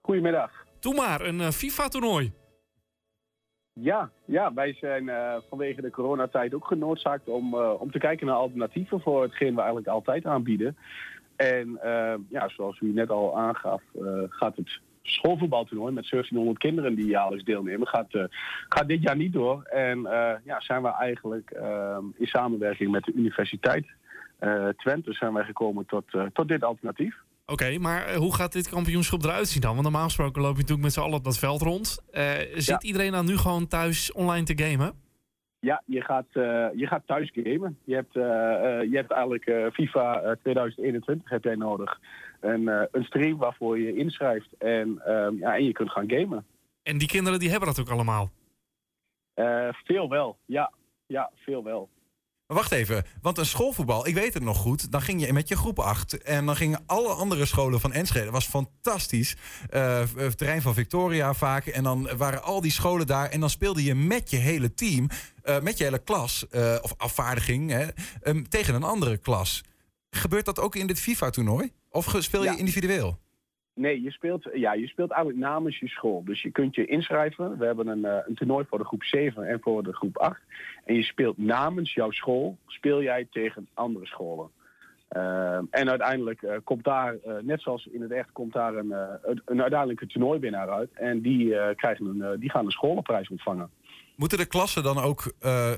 [0.00, 0.50] Goedemiddag.
[0.80, 2.32] Doe maar, een eh, FIFA-toernooi.
[3.72, 8.26] Ja, ja wij zijn eh, vanwege de coronatijd ook genoodzaakt om, eh, om te kijken
[8.26, 10.76] naar alternatieven voor hetgeen we eigenlijk altijd aanbieden.
[11.36, 13.82] En eh, ja, zoals u net al aangaf,
[14.28, 18.28] gaat het schoolvoetbaltoernooi met 1700 kinderen die jaarlijks deelnemen, gaat,
[18.68, 19.62] gaat dit jaar niet door.
[19.62, 20.00] En
[20.44, 21.50] ja, zijn we eigenlijk
[22.16, 23.86] in samenwerking met de Universiteit
[24.76, 27.16] Twente zijn wij gekomen tot, tot dit alternatief.
[27.50, 29.70] Oké, maar eh, hoe gaat dit kampioenschap eruit zien dan?
[29.70, 32.02] Want normaal gesproken loop je natuurlijk met z'n allen op dat veld rond.
[32.10, 34.92] Eh, zit iedereen dan nu gewoon thuis online te gamen?
[35.60, 37.78] Ja, je gaat, eh, je gaat thuis gamen.
[37.84, 42.00] Je hebt, je hebt eigenlijk FIFA eh, 2021 heb jij nodig.
[42.40, 46.44] En, een stream waarvoor je inschrijft en, ehm, ja, en je kunt gaan gamen.
[46.82, 48.30] En die kinderen die hebben dat ook allemaal.
[49.84, 50.72] Veel wel, ja.
[51.06, 51.88] Ja, veel wel.
[52.50, 54.92] Maar wacht even, want een schoolvoetbal, ik weet het nog goed.
[54.92, 58.24] Dan ging je met je groep 8 en dan gingen alle andere scholen van Enschede.
[58.24, 59.36] Dat was fantastisch.
[59.68, 61.66] Het terrein van Victoria vaak.
[61.66, 63.28] En dan waren al die scholen daar.
[63.30, 65.08] En dan speelde je met je hele team,
[65.42, 67.86] eh, met je hele klas, eh, of afvaardiging, hè,
[68.22, 69.62] ehm, tegen een andere klas.
[70.10, 71.72] Gebeurt dat ook in dit FIFA-toernooi?
[71.90, 72.56] Of speel je Ja.
[72.56, 73.18] individueel?
[73.80, 76.24] Nee, je speelt, ja, je speelt eigenlijk namens je school.
[76.24, 77.58] Dus je kunt je inschrijven.
[77.58, 80.40] We hebben een, eh, een toernooi voor de groep 7 en voor de groep 8.
[80.84, 84.50] En je speelt namens jouw school, speel jij tegen andere scholen.
[85.08, 88.90] Ehm, en uiteindelijk eh, komt daar, eh, net zoals in het echt, komt daar een,
[89.22, 90.90] een, een uiteindelijke toernooiwinnaar uit.
[90.92, 93.70] En die, krijgen een, die gaan een scholenprijs ontvangen.
[94.16, 95.32] Moeten de klassen dan ook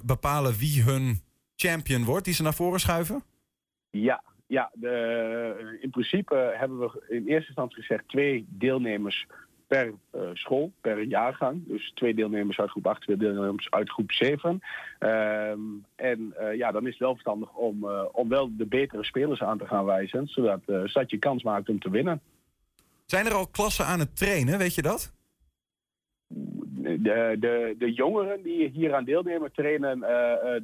[0.04, 1.20] bepalen wie hun
[1.56, 3.22] champion wordt, die ze naar voren schuiven?
[3.90, 4.22] Ja,
[4.52, 9.26] ja de, in principe hebben we in eerste instantie gezegd twee deelnemers
[9.66, 11.62] per eh, school, per jaargang.
[11.66, 14.60] Dus twee deelnemers uit groep 8, twee deelnemers uit groep 7.
[14.98, 15.60] Ehm,
[15.96, 19.42] en eh, ja, dan is het wel verstandig om, eh, om wel de betere spelers
[19.42, 22.20] aan te gaan wijzen, zodat, eh, zodat je kans maakt om te winnen.
[23.04, 25.12] Zijn er al klassen aan het trainen, weet je dat?
[26.28, 30.60] De, de, de jongeren die hier aan deelnemen trainen eh,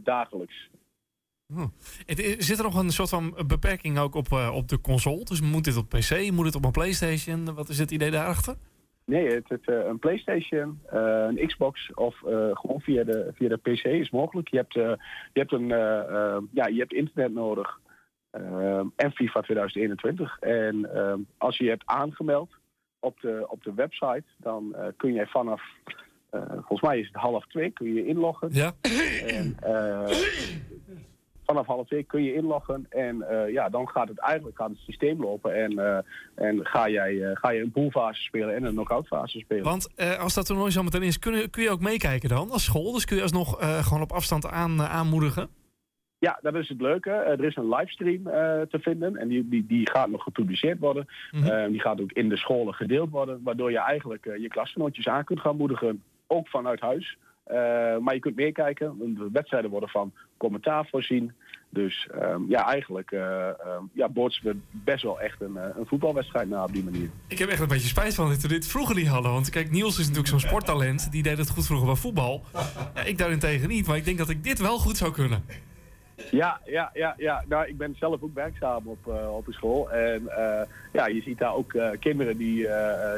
[1.56, 1.64] eh.
[2.06, 5.24] Het is- Zit er nog een soort van beperking ook op, eh, op de console?
[5.24, 6.30] Dus moet dit op PC?
[6.30, 7.54] Moet het op een PlayStation?
[7.54, 8.54] Wat is het idee daarachter?
[9.04, 13.48] Nee, het, het, eh, een PlayStation, eh, een Xbox of eh, gewoon via de, via
[13.48, 14.48] de PC is mogelijk.
[14.48, 14.82] Je hebt, eh,
[15.32, 15.98] je hebt, een, eh,
[16.34, 17.80] eh, ja, je hebt internet nodig
[18.30, 20.38] eh, en FIFA 2021.
[20.38, 22.50] En eh, als je je hebt aangemeld
[22.98, 25.62] op de, op de website, dan eh, kun jij vanaf,
[26.30, 28.48] eh, volgens mij is het half twee, kun je inloggen.
[28.52, 28.72] Ja.
[29.26, 30.16] En, eh,
[31.50, 34.78] vanaf half twee kun je inloggen en eh, ja, dan gaat het eigenlijk gaat het
[34.78, 35.98] systeem lopen en, eh,
[36.34, 39.64] en ga, jij, eh, ga je een poolfase spelen en een knock-out fase spelen.
[39.64, 39.88] Want
[40.18, 42.92] als dat toernooi zo meteen is, kun je, kun je ook meekijken dan als school?
[42.92, 45.48] Dus kun je alsnog gewoon op afstand aan, aanmoedigen?
[46.18, 47.10] Ja, dat is het leuke.
[47.10, 48.22] Er is een livestream
[48.68, 51.06] te vinden en die, die, die gaat nog gepubliceerd worden.
[51.30, 55.24] Eh, die gaat ook in de scholen gedeeld worden, waardoor je eigenlijk je klasgenootjes aan
[55.24, 57.16] kunt gaan moedigen, ook vanuit huis.
[57.48, 58.98] Eh, maar je kunt meekijken.
[58.98, 61.32] De wedstrijden worden van commentaar voorzien.
[61.70, 66.48] Dus ehm, ja, eigenlijk eh ehm, ja, we best wel echt een, eh, een voetbalwedstrijd
[66.48, 67.10] na op die manier.
[67.26, 69.32] Ik heb echt een beetje spijt van dat we dit vroeger niet hadden.
[69.32, 71.12] Want kijk, Niels is natuurlijk zo'n sporttalent.
[71.12, 72.42] Die deed het goed vroeger bij voetbal.
[72.94, 73.86] Ja, ik daarentegen niet.
[73.86, 75.44] Maar ik denk dat ik dit wel goed zou kunnen.
[76.30, 77.44] Ja, ja, ja, ja.
[77.48, 79.90] Nou, ik ben zelf ook werkzaam op, eh, op een school.
[79.90, 82.68] En eh, ja, je ziet daar ook eh, kinderen die,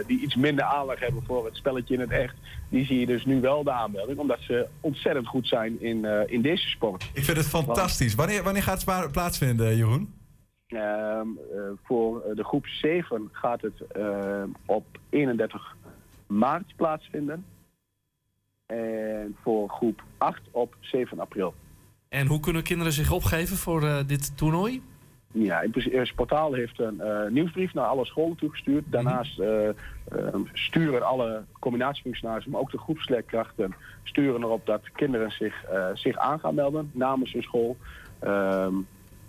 [0.07, 2.35] die iets minder aandacht hebben voor het spelletje in het echt.
[2.69, 6.43] Die zie je dus nu wel de aanmelding, omdat ze ontzettend goed zijn in, in
[6.43, 7.11] deze sport.
[7.13, 8.15] Ik vind het fantastisch.
[8.15, 10.15] Wanneer, wanneer gaat het plaatsvinden, Jeroen?
[10.67, 13.83] Ehm, eh, voor de groep 7 gaat het
[14.67, 15.77] op 31
[16.27, 17.45] maart plaatsvinden.
[18.67, 21.55] En voor groep 8 op 7 april.
[22.11, 24.83] En hoe kunnen kinderen zich opgeven voor eh, dit toernooi?
[25.33, 28.85] Ja, het portaal heeft een eh, nieuwsbrief naar alle scholen toegestuurd.
[28.87, 29.75] Daarnaast eh, eh,
[30.53, 36.41] sturen alle combinatiefunctionarissen, maar ook de groepsleerkrachten, sturen erop dat kinderen zich, eh, zich aan
[36.41, 37.77] gaan melden namens hun school.
[38.19, 38.75] Ehm,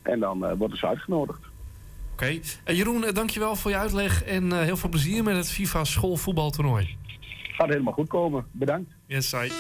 [0.02, 1.42] en dan eh, worden ze uitgenodigd.
[2.14, 2.40] Oké.
[2.64, 5.84] En Jeroen, eh, dankjewel voor je uitleg en eh, heel veel plezier met het FIFA
[5.84, 6.98] schoolvoetbaltoernooi.
[7.52, 8.46] Gaat helemaal goed komen.
[8.52, 8.92] Bedankt.
[9.06, 9.52] Yes, sai.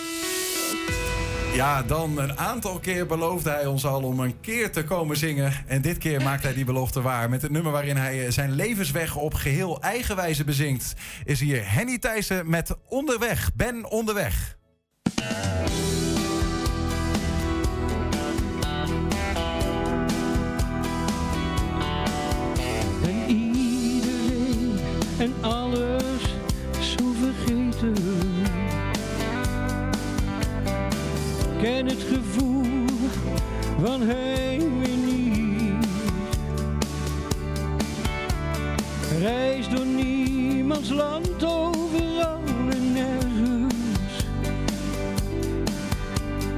[1.53, 5.53] Ja, dan een aantal keer beloofde hij ons al om een keer te komen zingen.
[5.67, 7.29] En dit keer maakt hij die belofte waar.
[7.29, 10.93] Met het nummer waarin hij eh, zijn levensweg op geheel eigen wijze bezingt.
[11.25, 13.51] Is hier Henny Thijssen met Onderweg.
[13.55, 14.57] Ben onderweg.
[25.17, 25.60] En en
[33.83, 35.85] van heimwee niet.
[39.19, 44.25] Reis door niemands land overal en nergens.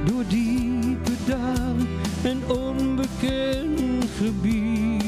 [0.04, 1.88] Door diepe dalen
[2.22, 5.02] en onbekend gebied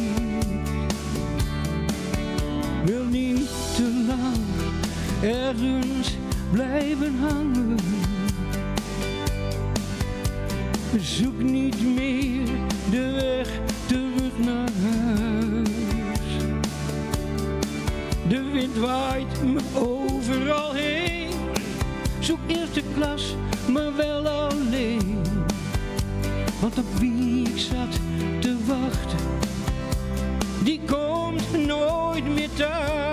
[2.84, 4.44] wil niet te lang
[5.22, 6.16] ergens
[6.50, 7.95] blijven hangen.
[11.00, 12.48] Zoek niet meer
[12.90, 15.68] de weg terug naar huis.
[18.28, 21.28] De wind waait me overal heen.
[22.20, 23.34] Zoek eerste klas,
[23.72, 25.22] maar wel alleen.
[26.60, 28.00] Want op wie ik zat
[28.40, 29.18] te wachten
[30.62, 33.05] die komt nooit meer thuis.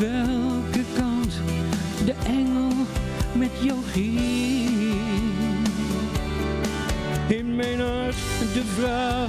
[0.00, 1.32] Welke kant
[2.04, 2.72] de engel
[3.32, 4.94] met jou ging.
[7.28, 8.16] In mijn hart
[8.54, 9.28] de vraag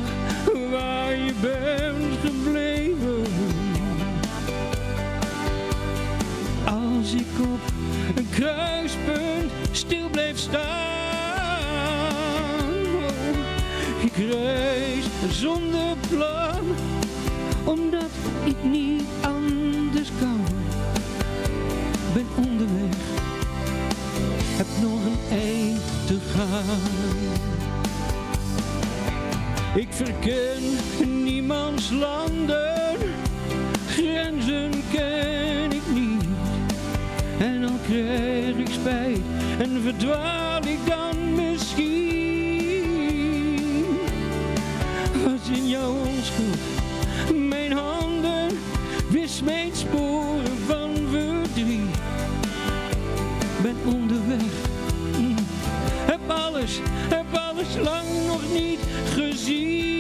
[0.72, 3.24] waar je bent gebleven.
[6.66, 7.62] Als ik op
[8.16, 10.62] een kruispunt stil bleef staan.
[12.96, 16.64] Oh, ik reis zonder plan
[17.64, 18.12] omdat
[18.44, 20.61] ik niet anders kan.
[22.14, 22.96] Ben onderweg,
[24.58, 26.80] heb nog een eind te gaan.
[29.76, 30.62] Ik verken
[31.24, 32.98] niemands landen,
[33.88, 36.24] grenzen ken ik niet.
[37.40, 39.22] En al krijg ik spijt
[39.60, 42.00] en verdwaal ik dan misschien.
[45.26, 46.58] Was in jouw onschuld
[47.50, 48.58] mijn handen
[49.10, 50.51] wist mijn sporen
[57.10, 59.91] heb alles, lang nog niet gezien.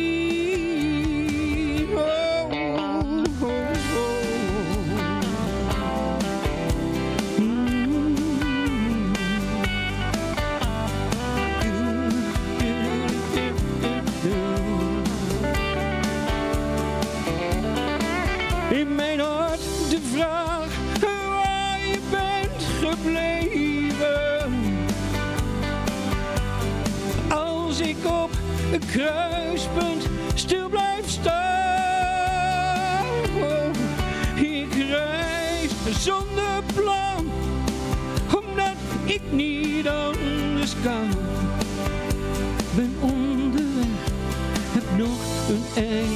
[28.85, 31.41] Kruispunt stil blijf staan.
[34.35, 35.71] Ik reis
[36.03, 37.31] zonder plan,
[38.35, 38.75] omdat
[39.05, 41.09] ik niet anders kan.
[42.75, 43.85] Ben onderweg,
[44.71, 45.19] heb nog
[45.49, 46.10] een eind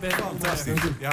[0.00, 0.80] Ben Fantastisch.
[1.00, 1.12] Ja.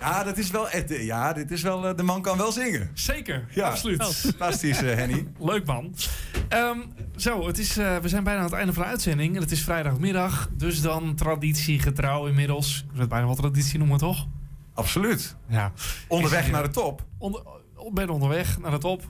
[0.00, 2.90] Ja, dat is wel, echt- ja, dit is wel, eh, de man kan wel zingen.
[2.94, 4.04] Zeker, Ja, absoluut.
[4.04, 5.26] fantastisch, eh, Henny.
[5.38, 5.94] Leuk man.
[6.48, 6.78] Ehm,
[7.16, 9.36] zo, het is, eh, we zijn bijna aan het einde van de uitzending.
[9.36, 12.78] En het is vrijdagmiddag, dus dan traditiegetrouw inmiddels.
[12.84, 14.26] Ik wil het bijna wel traditie noemen, toch?
[14.74, 15.36] Absoluut.
[15.48, 15.72] Ja.
[16.08, 17.04] Onderweg Is- naar de top.
[17.18, 17.42] Onder,
[17.92, 19.02] ben onderweg naar de top.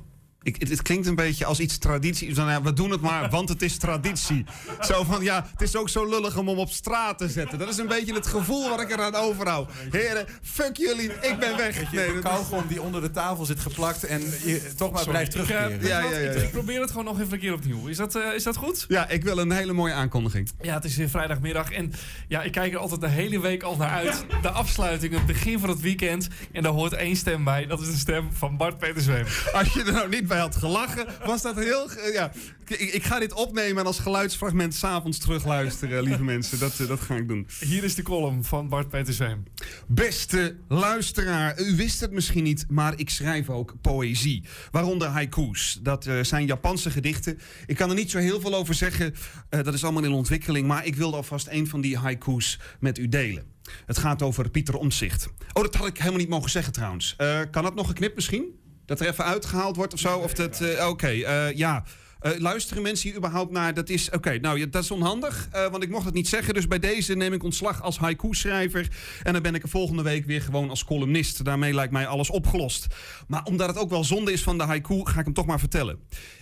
[0.49, 2.35] Ik, het, het klinkt een beetje als iets traditie.
[2.35, 4.45] Zo, nou ja, we doen het maar, want het is traditie.
[4.81, 7.59] Zo van, ja, het is ook zo lullig om hem op straat te zetten.
[7.59, 9.71] Dat is een beetje het gevoel wat ik eraan overhoud.
[9.91, 11.93] Heren, fuck jullie, ik ben weg.
[11.93, 15.35] Nee, de kauwgom die onder de tafel zit geplakt en je toch maar Sorry, blijft
[15.35, 15.81] ik, eh, terugkeren.
[15.81, 16.43] je Ja, ja, ja, Ik, ja.
[16.43, 17.87] ik probeer het gewoon nog even een keer opnieuw.
[17.87, 18.85] Is dat, eh, is dat goed?
[18.89, 20.51] Ja, ik wil een hele mooie aankondiging.
[20.63, 21.93] Ja, het is weer vrijdagmiddag en
[22.29, 24.25] ja, ik kijk er altijd de hele week al naar uit.
[24.43, 26.29] De afsluiting, het begin van het weekend.
[26.53, 27.67] En daar hoort één stem bij.
[27.67, 29.25] Dat is de stem van Bart Peter Zweem.
[29.53, 31.89] Als je er nou niet bij had gelachen, was dat heel...
[32.13, 32.33] Ja.
[32.67, 36.59] Ik, ik ga dit opnemen en als geluidsfragment s'avonds terugluisteren, lieve mensen.
[36.59, 37.47] Dat, eh, dat ga ik doen.
[37.61, 39.43] Hier is de column van Bart Peter Zweem.
[39.87, 44.45] Beste luisteraar, u wist het misschien niet, maar ik schrijf ook poëzie.
[44.71, 45.79] Waaronder haiku's.
[45.83, 47.39] Dat eh, zijn Japanse gedichten.
[47.67, 49.15] Ik kan er niet zo heel veel over zeggen.
[49.49, 50.67] eh, dat is allemaal in ontwikkeling.
[50.67, 53.45] Maar ik wilde alvast een van die haiku's met u delen.
[53.87, 55.29] Het gaat over Pieter Omtzigt.
[55.53, 57.17] Oh, dat had ik helemaal niet mogen zeggen trouwens.
[57.51, 58.59] Kan dat nog geknipt misschien?
[58.89, 60.19] Dat er even uitgehaald wordt of zo?
[60.19, 61.85] Of dat, eh, Oké, eh, ja.
[62.21, 63.75] Eh, luisteren mensen hier überhaupt naar?
[63.75, 66.55] Dat is, oké, nou dat is onhandig, want ik mocht het niet zeggen.
[66.55, 68.89] Dus bij deze neem ik ontslag als haiku-schrijver.
[69.23, 71.45] En dan ben ik er volgende week weer gewoon als columnist.
[71.45, 72.87] Daarmee lijkt mij alles opgelost.
[73.27, 75.59] Maar omdat het ook wel zonde is van de haiku, ga ik hem toch maar
[75.59, 75.99] vertellen.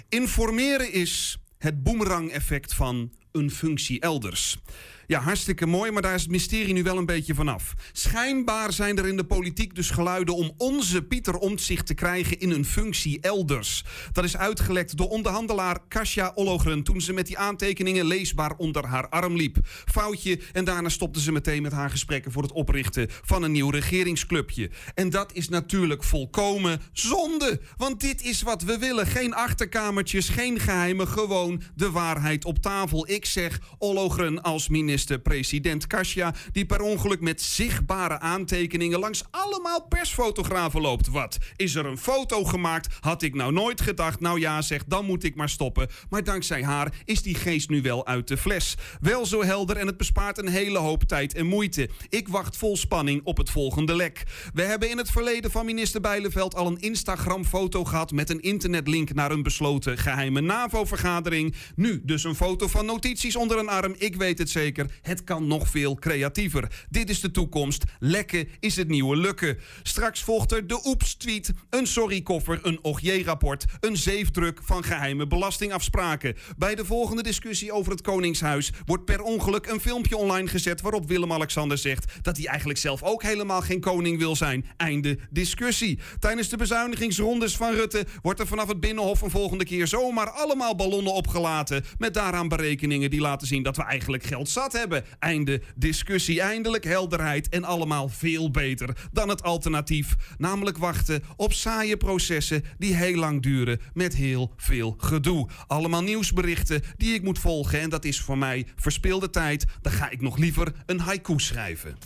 [0.08, 4.58] Informeren is het boemerang-effect van een functie elders.
[5.06, 7.74] Ja, hartstikke mooi, maar daar is het mysterie nu wel een beetje vanaf.
[7.92, 12.50] Schijnbaar zijn er in de politiek dus geluiden om onze Pieter Omtzigt te krijgen in
[12.50, 13.84] een functie elders.
[14.12, 19.08] Dat is uitgelekt door onderhandelaar Kasia Ollogren toen ze met die aantekeningen leesbaar onder haar
[19.08, 19.56] arm liep.
[19.84, 23.70] Foutje en daarna stopte ze meteen met haar gesprekken voor het oprichten van een nieuw
[23.70, 24.70] regeringsclubje.
[24.94, 29.06] En dat is natuurlijk volkomen zonde, want dit is wat we willen.
[29.06, 33.10] Geen achterkamertjes, geen geheimen, gewoon de waarheid op tafel.
[33.10, 40.80] Ik zeg Ollogren als minister-president Kasia, die per ongeluk met zichtbare aantekeningen langs allemaal persfotografen
[40.80, 41.08] loopt.
[41.08, 41.38] Wat?
[41.56, 42.96] Is er een foto gemaakt?
[43.00, 44.20] Had ik nou nooit gedacht.
[44.20, 45.88] Nou ja, zeg, dan moet ik maar stoppen.
[46.10, 48.74] Maar dankzij haar is die geest nu wel uit de fles.
[49.00, 51.88] Wel zo helder en het bespaart een hele hoop tijd en moeite.
[52.08, 54.22] Ik wacht vol spanning op het volgende lek.
[54.54, 59.14] We hebben in het verleden van minister Bijleveld al een Instagram-foto gehad met een internetlink
[59.14, 61.54] naar een besloten geheime NAVO-vergadering.
[61.74, 63.94] Nu dus een foto van notities onder een arm.
[63.98, 64.85] Ik weet het zeker.
[65.02, 66.86] Het kan nog veel creatiever.
[66.90, 67.84] Dit is de toekomst.
[67.98, 69.58] Lekken is het nieuwe lukken.
[69.82, 76.36] Straks volgt er de oeps-tweet, een sorry-koffer, een OGJ-rapport, een zeefdruk van geheime belastingafspraken.
[76.56, 81.08] Bij de volgende discussie over het Koningshuis wordt per ongeluk een filmpje online gezet waarop
[81.08, 84.66] Willem-Alexander zegt dat hij eigenlijk zelf ook helemaal geen koning wil zijn.
[84.76, 85.98] Einde discussie.
[86.18, 90.74] Tijdens de bezuinigingsrondes van Rutte wordt er vanaf het Binnenhof een volgende keer zomaar allemaal
[90.74, 95.04] ballonnen opgelaten met daaraan berekeningen die laten zien dat we eigenlijk geld zat hebben.
[95.18, 96.40] Einde discussie.
[96.40, 100.14] Eindelijk helderheid en allemaal veel beter dan het alternatief.
[100.38, 105.48] Namelijk wachten op saaie processen die heel lang duren met heel veel gedoe.
[105.66, 109.64] Allemaal nieuwsberichten die ik moet volgen en dat is voor mij verspilde tijd.
[109.80, 111.96] Dan ga ik nog liever een haiku schrijven.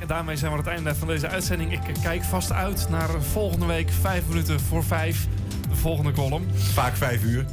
[0.00, 1.72] En daarmee zijn we aan het einde van deze uitzending.
[1.72, 5.26] Ik kijk vast uit naar volgende week, vijf minuten voor vijf.
[5.74, 6.46] De volgende column.
[6.54, 7.44] Vaak vijf uur.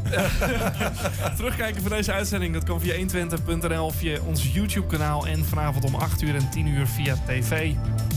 [1.37, 6.21] Terugkijken voor deze uitzending, dat kan via 120.nl, via ons YouTube-kanaal en vanavond om 8
[6.21, 7.73] uur en 10 uur via tv.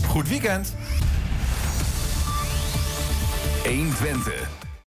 [0.07, 0.75] Goed weekend.
[3.65, 4.64] 120.